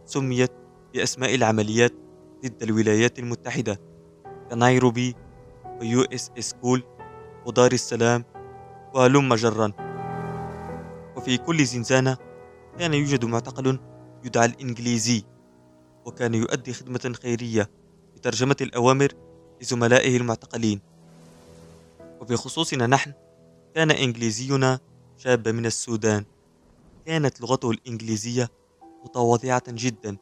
[0.06, 0.52] سميت
[0.93, 1.93] بأسماء العمليات
[2.45, 3.80] ضد الولايات المتحدة
[4.49, 5.15] كنايروبي
[5.82, 6.84] ويو إس إس كول
[7.45, 8.26] ودار السلام
[8.93, 9.71] وهلم جرا
[11.15, 12.17] وفي كل زنزانة
[12.80, 13.80] كان يوجد معتقل
[14.23, 15.23] يدعى الإنجليزي
[16.06, 17.69] وكان يؤدي خدمة خيرية
[18.15, 19.13] بترجمة الأوامر
[19.62, 20.82] لزملائه المعتقلين.
[22.21, 23.13] وبخصوصنا نحن
[23.76, 24.80] كان إنجليزينا
[25.23, 26.25] شاب من السودان.
[27.05, 28.49] كانت لغته الإنجليزية
[29.05, 30.17] متواضعة جدا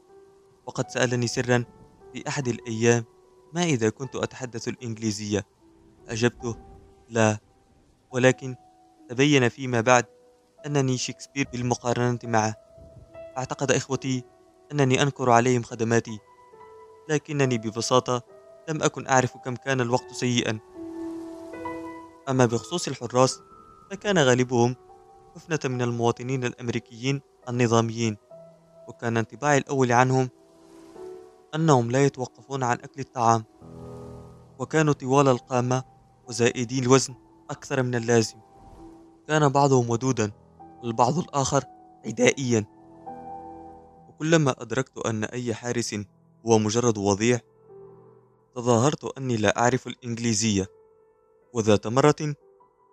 [0.66, 1.66] وقد سألني سرا
[2.14, 3.06] في أحد الأيام
[3.54, 5.46] ما إذا كنت أتحدث الإنجليزية؟
[6.08, 6.56] أجبته
[7.10, 7.38] لا
[8.12, 8.56] ولكن
[9.10, 10.06] تبين فيما بعد
[10.66, 12.56] أنني شكسبير بالمقارنة معه.
[13.38, 14.24] أعتقد إخوتي
[14.72, 16.20] أنني أنكر عليهم خدماتي
[17.10, 18.22] لكنني ببساطة
[18.70, 20.60] لم أكن أعرف كم كان الوقت سيئا.
[22.30, 23.42] أما بخصوص الحراس
[23.92, 24.76] فكان غالبهم
[25.36, 28.18] حفنة من المواطنين الأمريكيين النظاميين
[28.88, 30.30] وكان انطباعي الأول عنهم
[31.56, 33.44] أنهم لا يتوقفون عن أكل الطعام
[34.60, 35.84] وكانوا طوال القامة
[36.28, 37.16] وزائدي الوزن
[37.50, 38.38] أكثر من اللازم.
[39.28, 40.32] كان بعضهم ودودا
[40.84, 41.64] والبعض الآخر
[42.06, 42.66] عدائيا.
[44.10, 45.96] وكلما أدركت أن أي حارس
[46.46, 47.40] هو مجرد وضيع
[48.56, 50.68] تظاهرت أني لا أعرف الإنجليزية
[51.54, 52.36] وذات مرة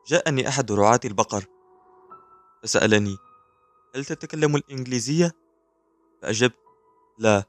[0.07, 1.45] جاءني أحد رعاة البقر.
[2.63, 3.17] فسألني
[3.95, 5.33] هل تتكلم الإنجليزية؟
[6.23, 6.59] فأجبت
[7.19, 7.45] لا.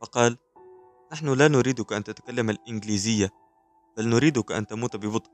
[0.00, 0.38] فقال
[1.12, 3.30] نحن لا نريدك أن تتكلم الإنجليزية
[3.96, 5.30] بل نريدك أن تموت ببطء.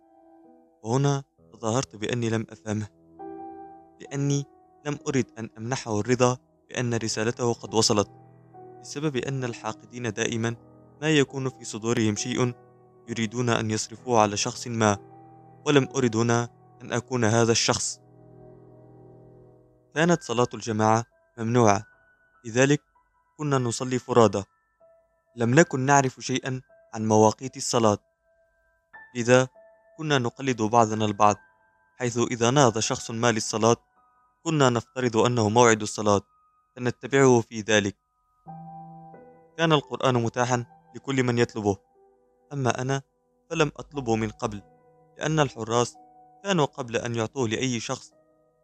[0.83, 2.89] وهنا تظاهرت بأني لم أفهمه
[4.01, 4.45] لأني
[4.87, 6.39] لم أرد أن أمنحه الرضا
[6.69, 8.11] بأن رسالته قد وصلت
[8.81, 10.57] بسبب أن الحاقدين دائما
[11.03, 12.53] ما يكون في صدورهم شيء
[13.09, 14.99] يريدون أن يصرفوه على شخص ما
[15.67, 16.49] ولم أرد هنا
[16.83, 18.01] أن أكون هذا الشخص.
[19.95, 21.05] كانت صلاة الجماعة
[21.39, 21.85] ممنوعة.
[22.45, 22.83] لذلك
[23.39, 24.45] كنا نصلي فرادى.
[25.37, 26.61] لم نكن نعرف شيئا
[26.95, 27.99] عن مواقيت الصلاة.
[29.17, 29.49] لذا
[29.99, 31.37] كنا نقلد بعضنا البعض
[31.97, 33.77] حيث إذا نهض شخص ما للصلاة
[34.45, 36.21] كنا نفترض أنه موعد الصلاة.
[36.77, 37.97] فنتبعه في ذلك.
[39.57, 41.77] كان القرآن متاحا لكل من يطلبه.
[42.53, 43.03] أما أنا
[43.51, 44.63] فلم أطلبه من قبل
[45.19, 45.97] لأن الحراس
[46.45, 48.13] كانوا قبل أن يعطوه لأي شخص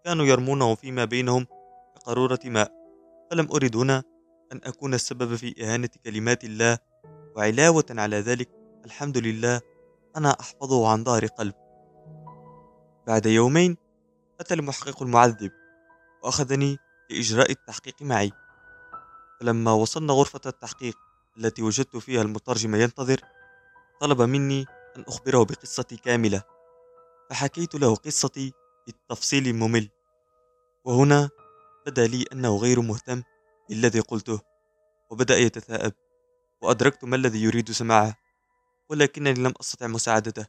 [0.04, 1.46] كانوا يرمونه فيما بينهم
[1.96, 2.72] كقارورة ماء
[3.30, 4.02] فلم أرد هنا
[4.52, 6.78] أن أكون السبب في إهانة كلمات الله.
[7.36, 8.48] وعلاوة على ذلك
[8.84, 9.60] الحمد لله
[10.16, 11.54] أنا أحفظه عن ظهر قلب.
[13.06, 13.76] بعد يومين
[14.40, 15.50] أتى المحقق المعذب
[16.22, 16.78] وأخذني
[17.10, 18.32] لإجراء التحقيق معي.
[19.40, 20.98] فلما وصلنا غرفة التحقيق
[21.38, 23.20] التي وجدت فيها المترجم ينتظر
[24.00, 26.42] طلب مني أن أخبره بقصتي كاملة.
[27.30, 28.52] فحكيت له قصتي
[28.86, 29.88] بالتفصيل الممل.
[30.84, 31.30] وهنا
[31.86, 33.22] بدا لي أنه غير مهتم
[33.68, 34.40] بالذي قلته
[35.10, 35.92] وبدأ يتثاءب
[36.62, 38.16] وأدركت ما الذي يريد سماعه
[38.88, 40.46] ولكنني لم أستطع مساعدته.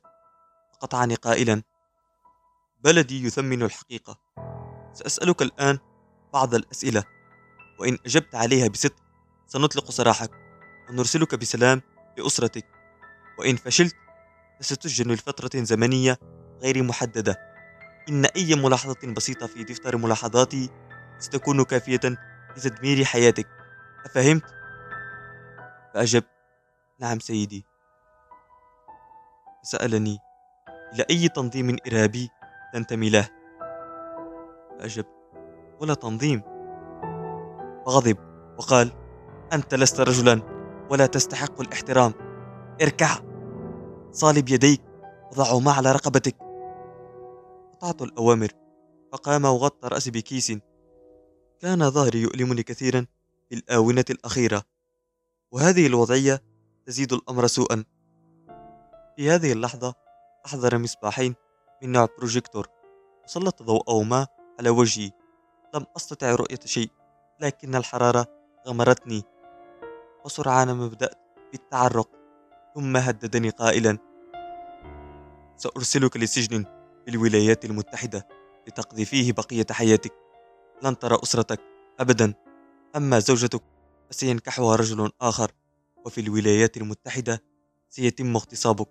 [0.74, 1.64] فقطعني قائلا
[2.84, 4.20] بلدي يثمن الحقيقة.
[4.94, 5.80] سأسألك الآن
[6.34, 7.04] بعض الأسئلة
[7.80, 8.96] وإن أجبت عليها بصدق
[9.48, 10.32] سنطلق سراحك
[10.90, 11.82] ونرسلك بسلام
[12.18, 12.66] لأسرتك
[13.40, 13.96] وإن فشلت
[14.60, 16.20] فستسجن لفترة زمنية
[16.62, 17.55] غير محددة.
[18.10, 20.70] إن أي ملاحظة بسيطة في دفتر ملاحظاتي
[21.20, 22.00] ستكون كافية
[22.58, 23.48] لتدمير حياتك.
[24.06, 24.44] أفهمت؟
[25.94, 26.28] فأجبت
[27.00, 27.66] نعم سيدي.
[29.64, 30.20] سألني
[30.94, 32.30] إلى أي تنظيم إرهابي
[32.74, 33.30] تنتمي له؟
[34.80, 35.10] فأجبت
[35.80, 36.42] ولا تنظيم.
[37.86, 38.18] فغضب
[38.58, 38.92] وقال
[39.54, 40.42] أنت لست رجلا
[40.90, 42.14] ولا تستحق الاحترام.
[42.82, 43.20] اركع.
[44.12, 44.82] صالب يديك.
[45.32, 46.36] وضعهما على رقبتك.
[47.86, 48.52] قطعت الأوامر.
[49.12, 50.52] فقام وغطى رأسي بكيس.
[51.60, 53.06] كان ظهري يؤلمني كثيرا
[53.50, 54.64] في الآونة الأخيرة.
[55.52, 56.42] وهذه الوضعية
[56.86, 57.84] تزيد الأمر سوءا.
[59.16, 59.94] في هذه اللحظة
[60.46, 61.36] أحضر مصباحين
[61.84, 62.68] من نوع بروجيكتور
[63.24, 64.28] وسلط ضوءهما
[64.60, 65.12] على وجهي.
[65.76, 66.90] لم أستطع رؤية شيء
[67.42, 68.28] لكن الحرارة
[68.68, 69.24] غمرتني.
[70.26, 71.18] وسرعان ما بدأت
[71.52, 72.10] بالتعرق
[72.76, 73.98] ثم هددني قائلا
[75.58, 76.75] سأرسلك لسجن.
[77.06, 78.28] في الولايات المتحدة
[78.68, 80.14] لتقضي فيه بقية حياتك.
[80.84, 81.60] لن ترى أسرتك
[82.00, 82.34] أبدا.
[82.96, 83.64] أما زوجتك
[84.10, 85.52] فسينكحها رجل آخر.
[86.06, 87.44] وفي الولايات المتحدة
[87.90, 88.90] سيتم اغتصابك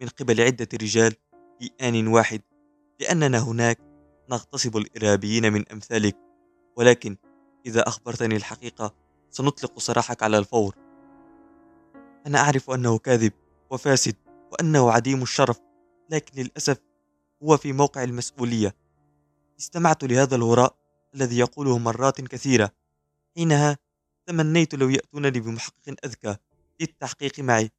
[0.00, 1.14] من قبل عدة رجال
[1.58, 2.40] في آن واحد.
[3.00, 3.78] لأننا هناك
[4.30, 6.16] نغتصب الإرهابيين من أمثالك.
[6.76, 7.16] ولكن
[7.66, 8.94] إذا أخبرتني الحقيقة
[9.30, 10.74] سنطلق سراحك على الفور.
[12.26, 13.32] أنا أعرف أنه كاذب
[13.70, 14.14] وفاسد
[14.52, 15.60] وأنه عديم الشرف.
[16.10, 16.78] لكن للأسف
[17.42, 18.74] هو في موقع المسؤولية.
[19.58, 20.76] استمعت لهذا الهراء
[21.14, 22.70] الذي يقوله مرات كثيرة.
[23.36, 23.78] حينها
[24.26, 26.36] تمنيت لو يأتونني بمحقق أذكى
[26.80, 27.70] للتحقيق معي.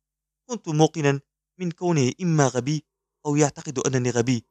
[0.48, 1.20] كنت موقنا
[1.58, 2.84] من كونه إما غبي
[3.26, 4.46] أو يعتقد أنني غبي.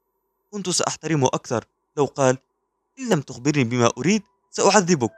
[0.50, 1.64] كنت سأحترمه أكثر.
[1.96, 2.38] لو قال
[2.98, 5.10] إن لم تخبرني بما أريد سأعذبك.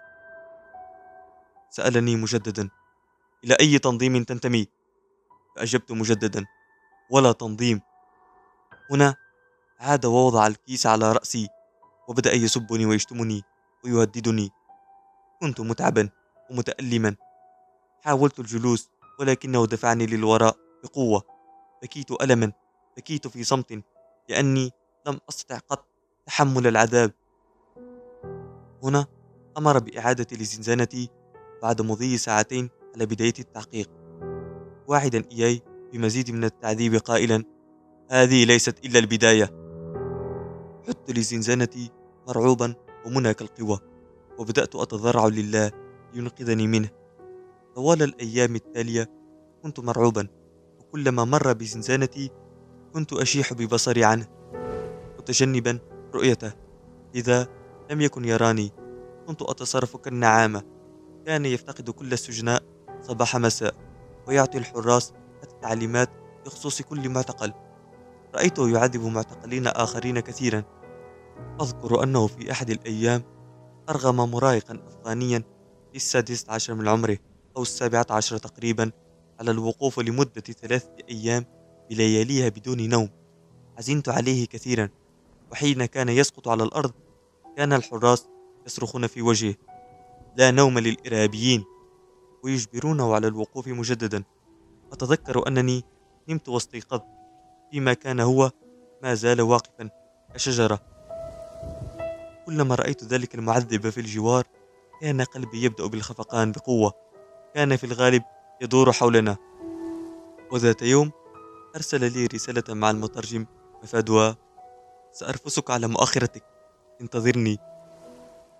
[1.70, 2.70] سألني مجددا
[3.44, 4.66] إلى أي تنظيم تنتمي؟
[5.56, 6.46] فأجبت مجددا
[7.10, 7.80] ولا تنظيم.
[8.90, 9.14] هنا
[9.80, 11.48] عاد ووضع الكيس على رأسي
[12.08, 13.42] وبدأ يسبني ويشتمني
[13.84, 14.50] ويهددني.
[15.40, 16.08] كنت متعبا
[16.50, 17.16] ومتألما.
[18.02, 21.22] حاولت الجلوس ولكنه دفعني للوراء بقوة.
[21.82, 22.52] بكيت ألما
[22.96, 23.82] بكيت في صمت
[24.28, 24.70] لأني
[25.06, 25.86] لم أستطع قط
[26.26, 27.12] تحمل العذاب.
[28.82, 29.06] هنا
[29.58, 31.08] أمر بإعادة لزنزانتي
[31.62, 33.90] بعد مضي ساعتين على بداية التحقيق.
[34.88, 35.62] واعدا إياي
[35.92, 37.44] بمزيد من التعذيب قائلا
[38.10, 39.67] هذه ليست إلا البداية.
[40.88, 41.90] عدت لزنزانتي
[42.28, 42.74] مرعوبا
[43.06, 43.78] ومنهك القوى
[44.38, 45.72] وبدأت أتضرع لله
[46.14, 46.88] لينقذني منه.
[47.74, 49.10] طوال الأيام التالية
[49.62, 50.28] كنت مرعوبا
[50.80, 52.30] وكلما مر بزنزانتي
[52.94, 54.26] كنت أشيح ببصري عنه.
[55.18, 55.78] متجنبا
[56.14, 56.52] رؤيته
[57.14, 57.48] إذا
[57.90, 58.72] لم يكن يراني
[59.26, 60.62] كنت أتصرف كالنعامة.
[61.26, 62.62] كان يفتقد كل السجناء
[63.02, 63.74] صباح مساء
[64.26, 66.10] ويعطي الحراس التعليمات
[66.46, 67.52] بخصوص كل معتقل.
[68.34, 70.77] رأيته يعذب معتقلين آخرين كثيرا.
[71.60, 73.22] أذكر أنه في أحد الأيام
[73.88, 75.38] أرغم مراهقا أفغانيا
[75.90, 77.18] في السادسة عشر من عمره
[77.56, 78.90] أو السابعة عشر تقريبا
[79.40, 81.44] على الوقوف لمدة ثلاثة أيام
[81.90, 83.08] بلياليها بدون نوم.
[83.78, 84.88] حزنت عليه كثيرا
[85.52, 86.92] وحين كان يسقط على الأرض
[87.56, 88.28] كان الحراس
[88.66, 89.54] يصرخون في وجهه
[90.36, 91.64] لا نوم للإرهابيين
[92.44, 94.24] ويجبرونه على الوقوف مجددا.
[94.92, 95.84] أتذكر أنني
[96.28, 97.04] نمت واستيقظت
[97.70, 98.50] فيما كان هو
[99.02, 99.90] ما زال واقفا
[100.34, 100.97] كشجرة.
[102.48, 104.44] كلما رأيت ذلك المعذب في الجوار
[105.00, 106.92] كان قلبي يبدأ بالخفقان بقوة
[107.54, 108.22] كان في الغالب
[108.60, 109.36] يدور حولنا.
[110.52, 111.10] وذات يوم
[111.76, 113.46] أرسل لي رسالة مع المترجم
[113.82, 114.36] مفادها
[115.12, 116.44] سأرفسك على مؤخرتك
[117.00, 117.58] انتظرني.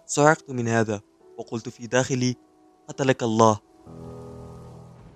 [0.06, 1.00] صعقت من هذا
[1.38, 2.36] وقلت في داخلي
[2.88, 3.58] قتلك الله.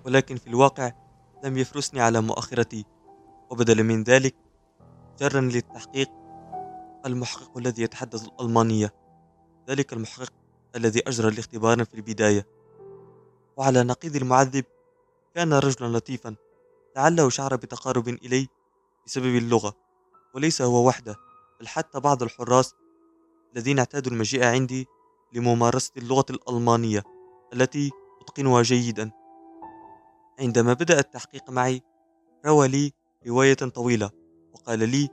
[0.05, 0.91] ولكن في الواقع
[1.43, 2.85] لم يفرسني على مؤخرتي
[3.49, 4.35] وبدلا من ذلك
[5.19, 6.22] جرني للتحقيق
[7.05, 8.93] المحقق الذي يتحدث الألمانية.
[9.69, 10.33] ذلك المحقق
[10.75, 12.47] الذي أجرى الاختبار في البداية.
[13.57, 14.65] وعلى نقيض المعذب
[15.35, 16.35] كان رجلا لطيفا
[16.95, 18.47] لعله شعر بتقارب إلي
[19.05, 19.73] بسبب اللغة
[20.35, 21.15] وليس هو وحده
[21.59, 22.75] بل حتى بعض الحراس
[23.55, 24.87] الذين اعتادوا المجيء عندي
[25.33, 27.03] لممارسة اللغة الألمانية
[27.53, 29.11] التي أتقنها جيدا.
[30.39, 31.81] عندما بدأ التحقيق معي
[32.45, 32.93] روى لي
[33.27, 34.09] رواية طويلة
[34.53, 35.09] وقال لي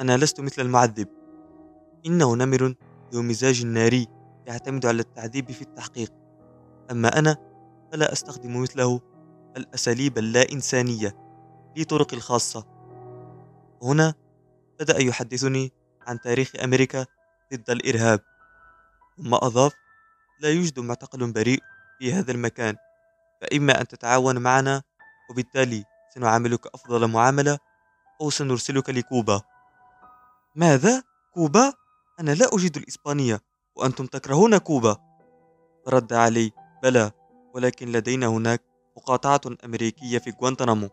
[0.00, 1.08] أنا لست مثل المعذب
[2.06, 2.74] إنه نمر
[3.12, 4.06] ذو مزاج ناري
[4.46, 6.12] يعتمد على التعذيب في التحقيق
[6.90, 7.36] أما أنا
[7.92, 9.00] فلا أستخدم مثله
[9.56, 11.16] الأساليب اللا إنسانية
[11.76, 12.66] لي طرقي الخاصة
[13.82, 14.14] هنا
[14.80, 15.72] بدأ يحدثني
[16.06, 17.06] عن تاريخ أمريكا
[17.54, 18.20] ضد الإرهاب
[19.16, 19.72] ثم أضاف
[20.40, 21.60] لا يوجد معتقل بريء
[21.98, 22.76] في هذا المكان
[23.40, 24.82] فإما أن تتعاون معنا
[25.30, 27.58] وبالتالي سنعاملك أفضل معاملة
[28.20, 29.40] أو سنرسلك لكوبا
[30.54, 31.02] ماذا؟
[31.34, 31.72] كوبا؟
[32.20, 33.40] أنا لا أجيد الإسبانية
[33.76, 34.96] وأنتم تكرهون كوبا.
[35.88, 36.52] رد علي
[36.82, 37.10] بلى
[37.54, 38.62] ولكن لدينا هناك
[38.96, 40.88] مقاطعة أمريكية في غوانتنامو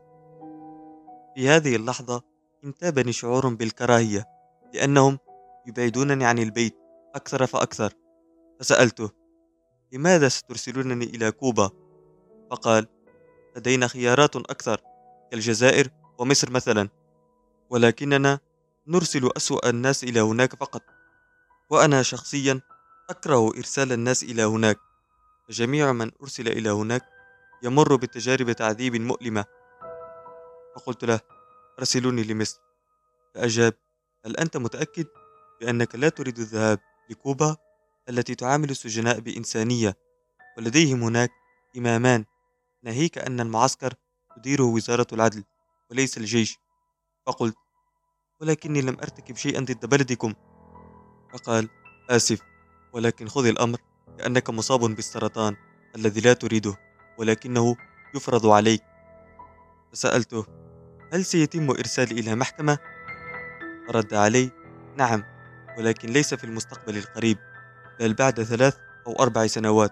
[1.36, 2.22] في هذه اللحظة
[2.64, 4.26] انتابني شعور بالكراهية
[4.74, 5.20] لأنهم
[5.68, 6.76] يبعدونني عن البيت
[7.16, 7.94] أكثر فأكثر.
[8.60, 9.10] فسألته
[9.92, 11.70] لماذا سترسلونني إلى كوبا؟
[12.52, 12.88] فقال
[13.56, 14.82] لدينا خيارات أكثر
[15.32, 16.90] كالجزائر ومصر مثلا
[17.70, 18.40] ولكننا
[18.88, 20.93] نرسل أسوأ الناس إلى هناك فقط.
[21.74, 22.62] وأنا شخصيا
[23.10, 24.80] أكره إرسال الناس إلى هناك.
[25.48, 27.02] فجميع من أرسل إلى هناك
[27.64, 29.46] يمر بتجارب تعذيب مؤلمة.
[30.76, 31.20] فقلت له
[31.80, 32.60] أرسلوني لمصر.
[33.36, 33.74] فأجاب
[34.26, 35.06] هل أنت متأكد
[35.62, 37.58] بأنك لا تريد الذهاب لكوبا
[38.10, 39.96] التي تعامل السجناء بإنسانية
[40.58, 41.32] ولديهم هناك
[41.78, 42.26] إمامان؟
[42.84, 43.94] ناهيك أن المعسكر
[44.36, 45.44] تديره وزارة العدل
[45.92, 46.58] وليس الجيش.
[47.26, 47.56] فقلت
[48.42, 50.34] ولكني لم أرتكب شيئا ضد بلدكم.
[51.34, 51.70] فقال
[52.10, 52.42] آسف
[52.94, 53.78] ولكن خذ الأمر
[54.18, 55.56] كأنك مصاب بالسرطان
[55.96, 56.76] الذي لا تريده
[57.18, 57.76] ولكنه
[58.16, 58.84] يفرض عليك.
[59.92, 60.46] فسألته
[61.14, 62.78] هل سيتم إرسالي إلى محكمة؟
[63.88, 64.52] فرد علي
[64.98, 65.24] نعم
[65.78, 67.38] ولكن ليس في المستقبل القريب
[68.00, 68.78] بل بعد ثلاث
[69.08, 69.92] أو أربع سنوات.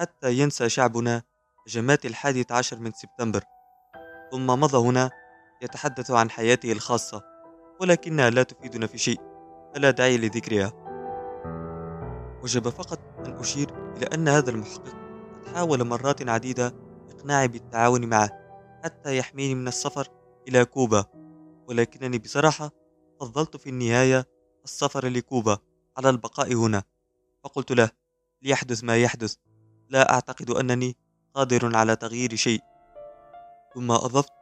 [0.00, 1.22] حتى ينسى شعبنا
[1.66, 3.42] هجمات الحادية عشر من سبتمبر.
[4.32, 5.10] ثم مضى هنا
[5.62, 7.22] يتحدث عن حياته الخاصة
[7.80, 9.33] ولكنها لا تفيدنا في شيء.
[9.74, 10.72] فلا داعي لذكرها.
[12.42, 14.94] وجب فقط أن أشير إلى أن هذا المحقق
[15.36, 16.74] قد حاول مرات عديدة
[17.10, 18.30] إقناعي بالتعاون معه
[18.84, 20.08] حتى يحميني من السفر
[20.48, 21.04] إلى كوبا.
[21.68, 22.70] ولكنني بصراحة
[23.20, 24.26] فضلت في النهاية
[24.64, 25.58] السفر لكوبا
[25.96, 26.82] على البقاء هنا.
[27.44, 27.90] فقلت له
[28.42, 29.36] ليحدث ما يحدث.
[29.88, 30.96] لا أعتقد أنني
[31.34, 32.60] قادر على تغيير شيء.
[33.74, 34.32] ثم أضفت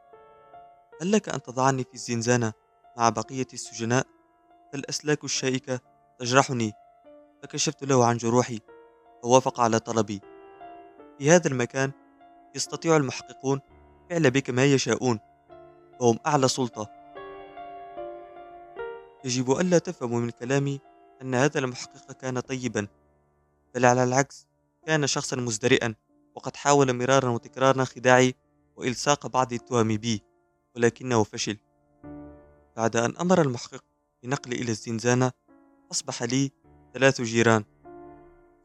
[1.01, 2.53] هل لك أن تضعني في الزنزانة
[2.97, 4.07] مع بقية السجناء؟
[4.73, 5.79] فالأسلاك الشائكة
[6.19, 6.73] تجرحني
[7.43, 8.59] فكشفت له عن جروحي
[9.23, 10.21] فوافق على طلبي.
[11.17, 11.91] في هذا المكان
[12.55, 13.59] يستطيع المحققون
[14.09, 15.19] فعل بك ما يشاءون
[16.01, 16.89] وهم أعلى سلطة.
[19.25, 20.79] يجب ألا تفهموا من كلامي
[21.21, 22.87] أن هذا المحقق كان طيبا
[23.75, 24.47] بل على العكس
[24.85, 25.95] كان شخصا مزدرئا
[26.35, 28.35] وقد حاول مرارا وتكرارا خداعي
[28.75, 30.23] وإلصاق بعض التهم بي
[30.75, 31.57] ولكنه فشل.
[32.77, 33.92] بعد أن أمر المحقق
[34.23, 35.31] بنقلي إلى الزنزانة
[35.91, 36.51] أصبح لي
[36.93, 37.63] ثلاث جيران.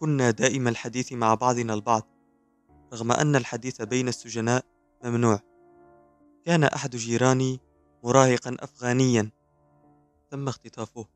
[0.00, 2.06] كنا دائم الحديث مع بعضنا البعض
[2.92, 4.64] رغم أن الحديث بين السجناء
[5.04, 5.40] ممنوع.
[6.46, 7.60] كان أحد جيراني
[8.04, 9.30] مراهقا أفغانيا.
[10.30, 11.06] تم اختطافه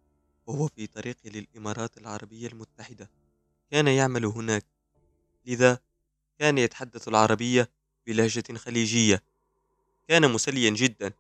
[0.47, 3.11] وهو في طريقه للإمارات العربية المتحدة.
[3.71, 4.65] كان يعمل هناك.
[5.47, 5.79] لذا
[6.39, 7.71] كان يتحدث العربية
[8.07, 9.23] بلهجة خليجية.
[10.09, 11.13] كان مسليا جدا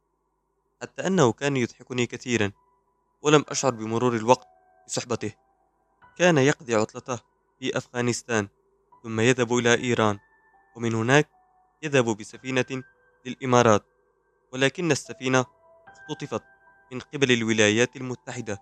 [0.82, 2.52] حتى أنه كان يضحكني كثيرا.
[3.22, 4.48] ولم أشعر بمرور الوقت
[4.86, 5.32] بصحبته.
[6.16, 7.20] كان يقضي عطلته
[7.60, 8.48] في أفغانستان
[9.02, 10.18] ثم يذهب إلى إيران
[10.76, 11.28] ومن هناك
[11.82, 12.82] يذهب بسفينة
[13.26, 13.84] للإمارات
[14.52, 15.44] ولكن السفينة
[15.88, 16.42] اختطفت
[16.92, 18.58] من قبل الولايات المتحدة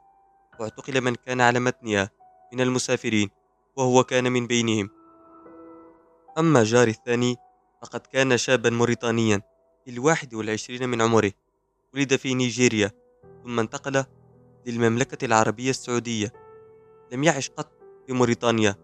[0.61, 2.11] واعتقل من كان على متنها
[2.52, 3.30] من المسافرين
[3.76, 4.90] وهو كان من بينهم.
[6.38, 7.36] أما جاري الثاني
[7.82, 9.42] فقد كان شابا موريتانيا
[9.84, 11.32] في الواحد والعشرين من عمره
[11.94, 12.90] ولد في نيجيريا
[13.44, 14.04] ثم انتقل
[14.66, 16.32] للمملكة العربية السعودية.
[17.12, 17.72] لم يعش قط
[18.06, 18.76] في موريتانيا.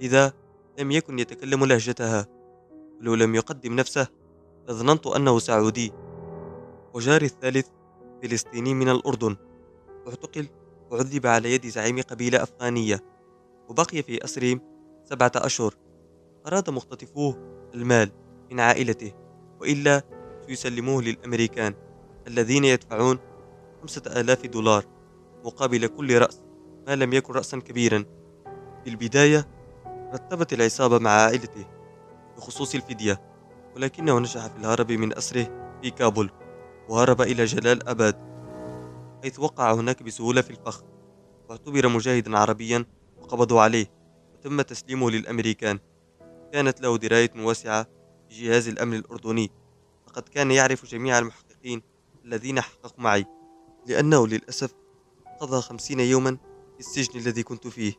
[0.00, 0.32] لذا
[0.78, 2.26] لم يكن يتكلم لهجتها.
[3.00, 4.08] ولو لم يقدم نفسه
[4.68, 5.92] لظننت أنه سعودي.
[6.94, 7.68] وجاري الثالث
[8.22, 9.36] فلسطيني من الأردن.
[10.08, 10.48] أعتقل
[10.90, 13.04] وعذب على يد زعيم قبيلة أفغانية.
[13.68, 14.60] وبقي في أسرهم
[15.04, 15.74] سبعة أشهر.
[16.46, 17.36] أراد مختطفوه
[17.74, 18.12] المال
[18.50, 19.12] من عائلته.
[19.60, 20.02] وإلا
[20.46, 21.74] سيسلموه للأمريكان
[22.26, 23.18] الذين يدفعون
[23.80, 24.97] خمسة آلاف دولار.
[25.44, 26.42] مقابل كل رأس
[26.86, 28.04] ما لم يكن رأسا كبيرا.
[28.84, 29.48] في البداية
[30.14, 31.66] رتبت العصابة مع عائلته
[32.36, 33.20] بخصوص الفدية
[33.76, 36.30] ولكنه نجح في الهرب من أسره في كابول
[36.88, 38.16] وهرب إلى جلال أباد
[39.22, 40.82] حيث وقع هناك بسهولة في الفخ
[41.48, 42.84] واعتبر مجاهدا عربيا
[43.22, 43.86] وقبضوا عليه
[44.34, 45.78] وتم تسليمه للأمريكان.
[46.52, 47.86] كانت له دراية واسعة
[48.30, 49.50] بجهاز الأمن الأردني
[50.06, 51.82] فقد كان يعرف جميع المحققين
[52.24, 53.26] الذين حققوا معي
[53.86, 54.74] لأنه للأسف
[55.40, 56.38] قضى خمسين يوما
[56.74, 57.92] في السجن الذي كنت فيه.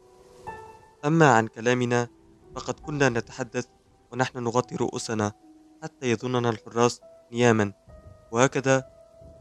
[1.06, 2.08] أما عن كلامنا
[2.56, 3.68] فقد كنا نتحدث
[4.12, 5.32] ونحن نغطي رؤوسنا
[5.84, 7.74] حتى يظننا الحراس نياما.
[8.32, 8.84] وهكذا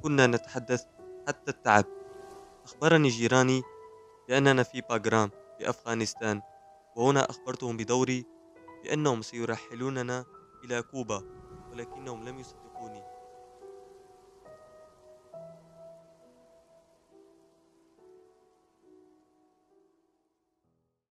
[0.02, 0.84] كنا نتحدث
[1.28, 1.84] حتى التعب.
[2.64, 3.62] أخبرني جيراني
[4.28, 6.42] بأننا في باغرام في أفغانستان
[6.96, 8.26] وهنا أخبرتهم بدوري
[8.84, 10.24] بأنهم سيرحلوننا
[10.64, 11.22] إلى كوبا
[11.72, 12.67] ولكنهم لم يصدقوا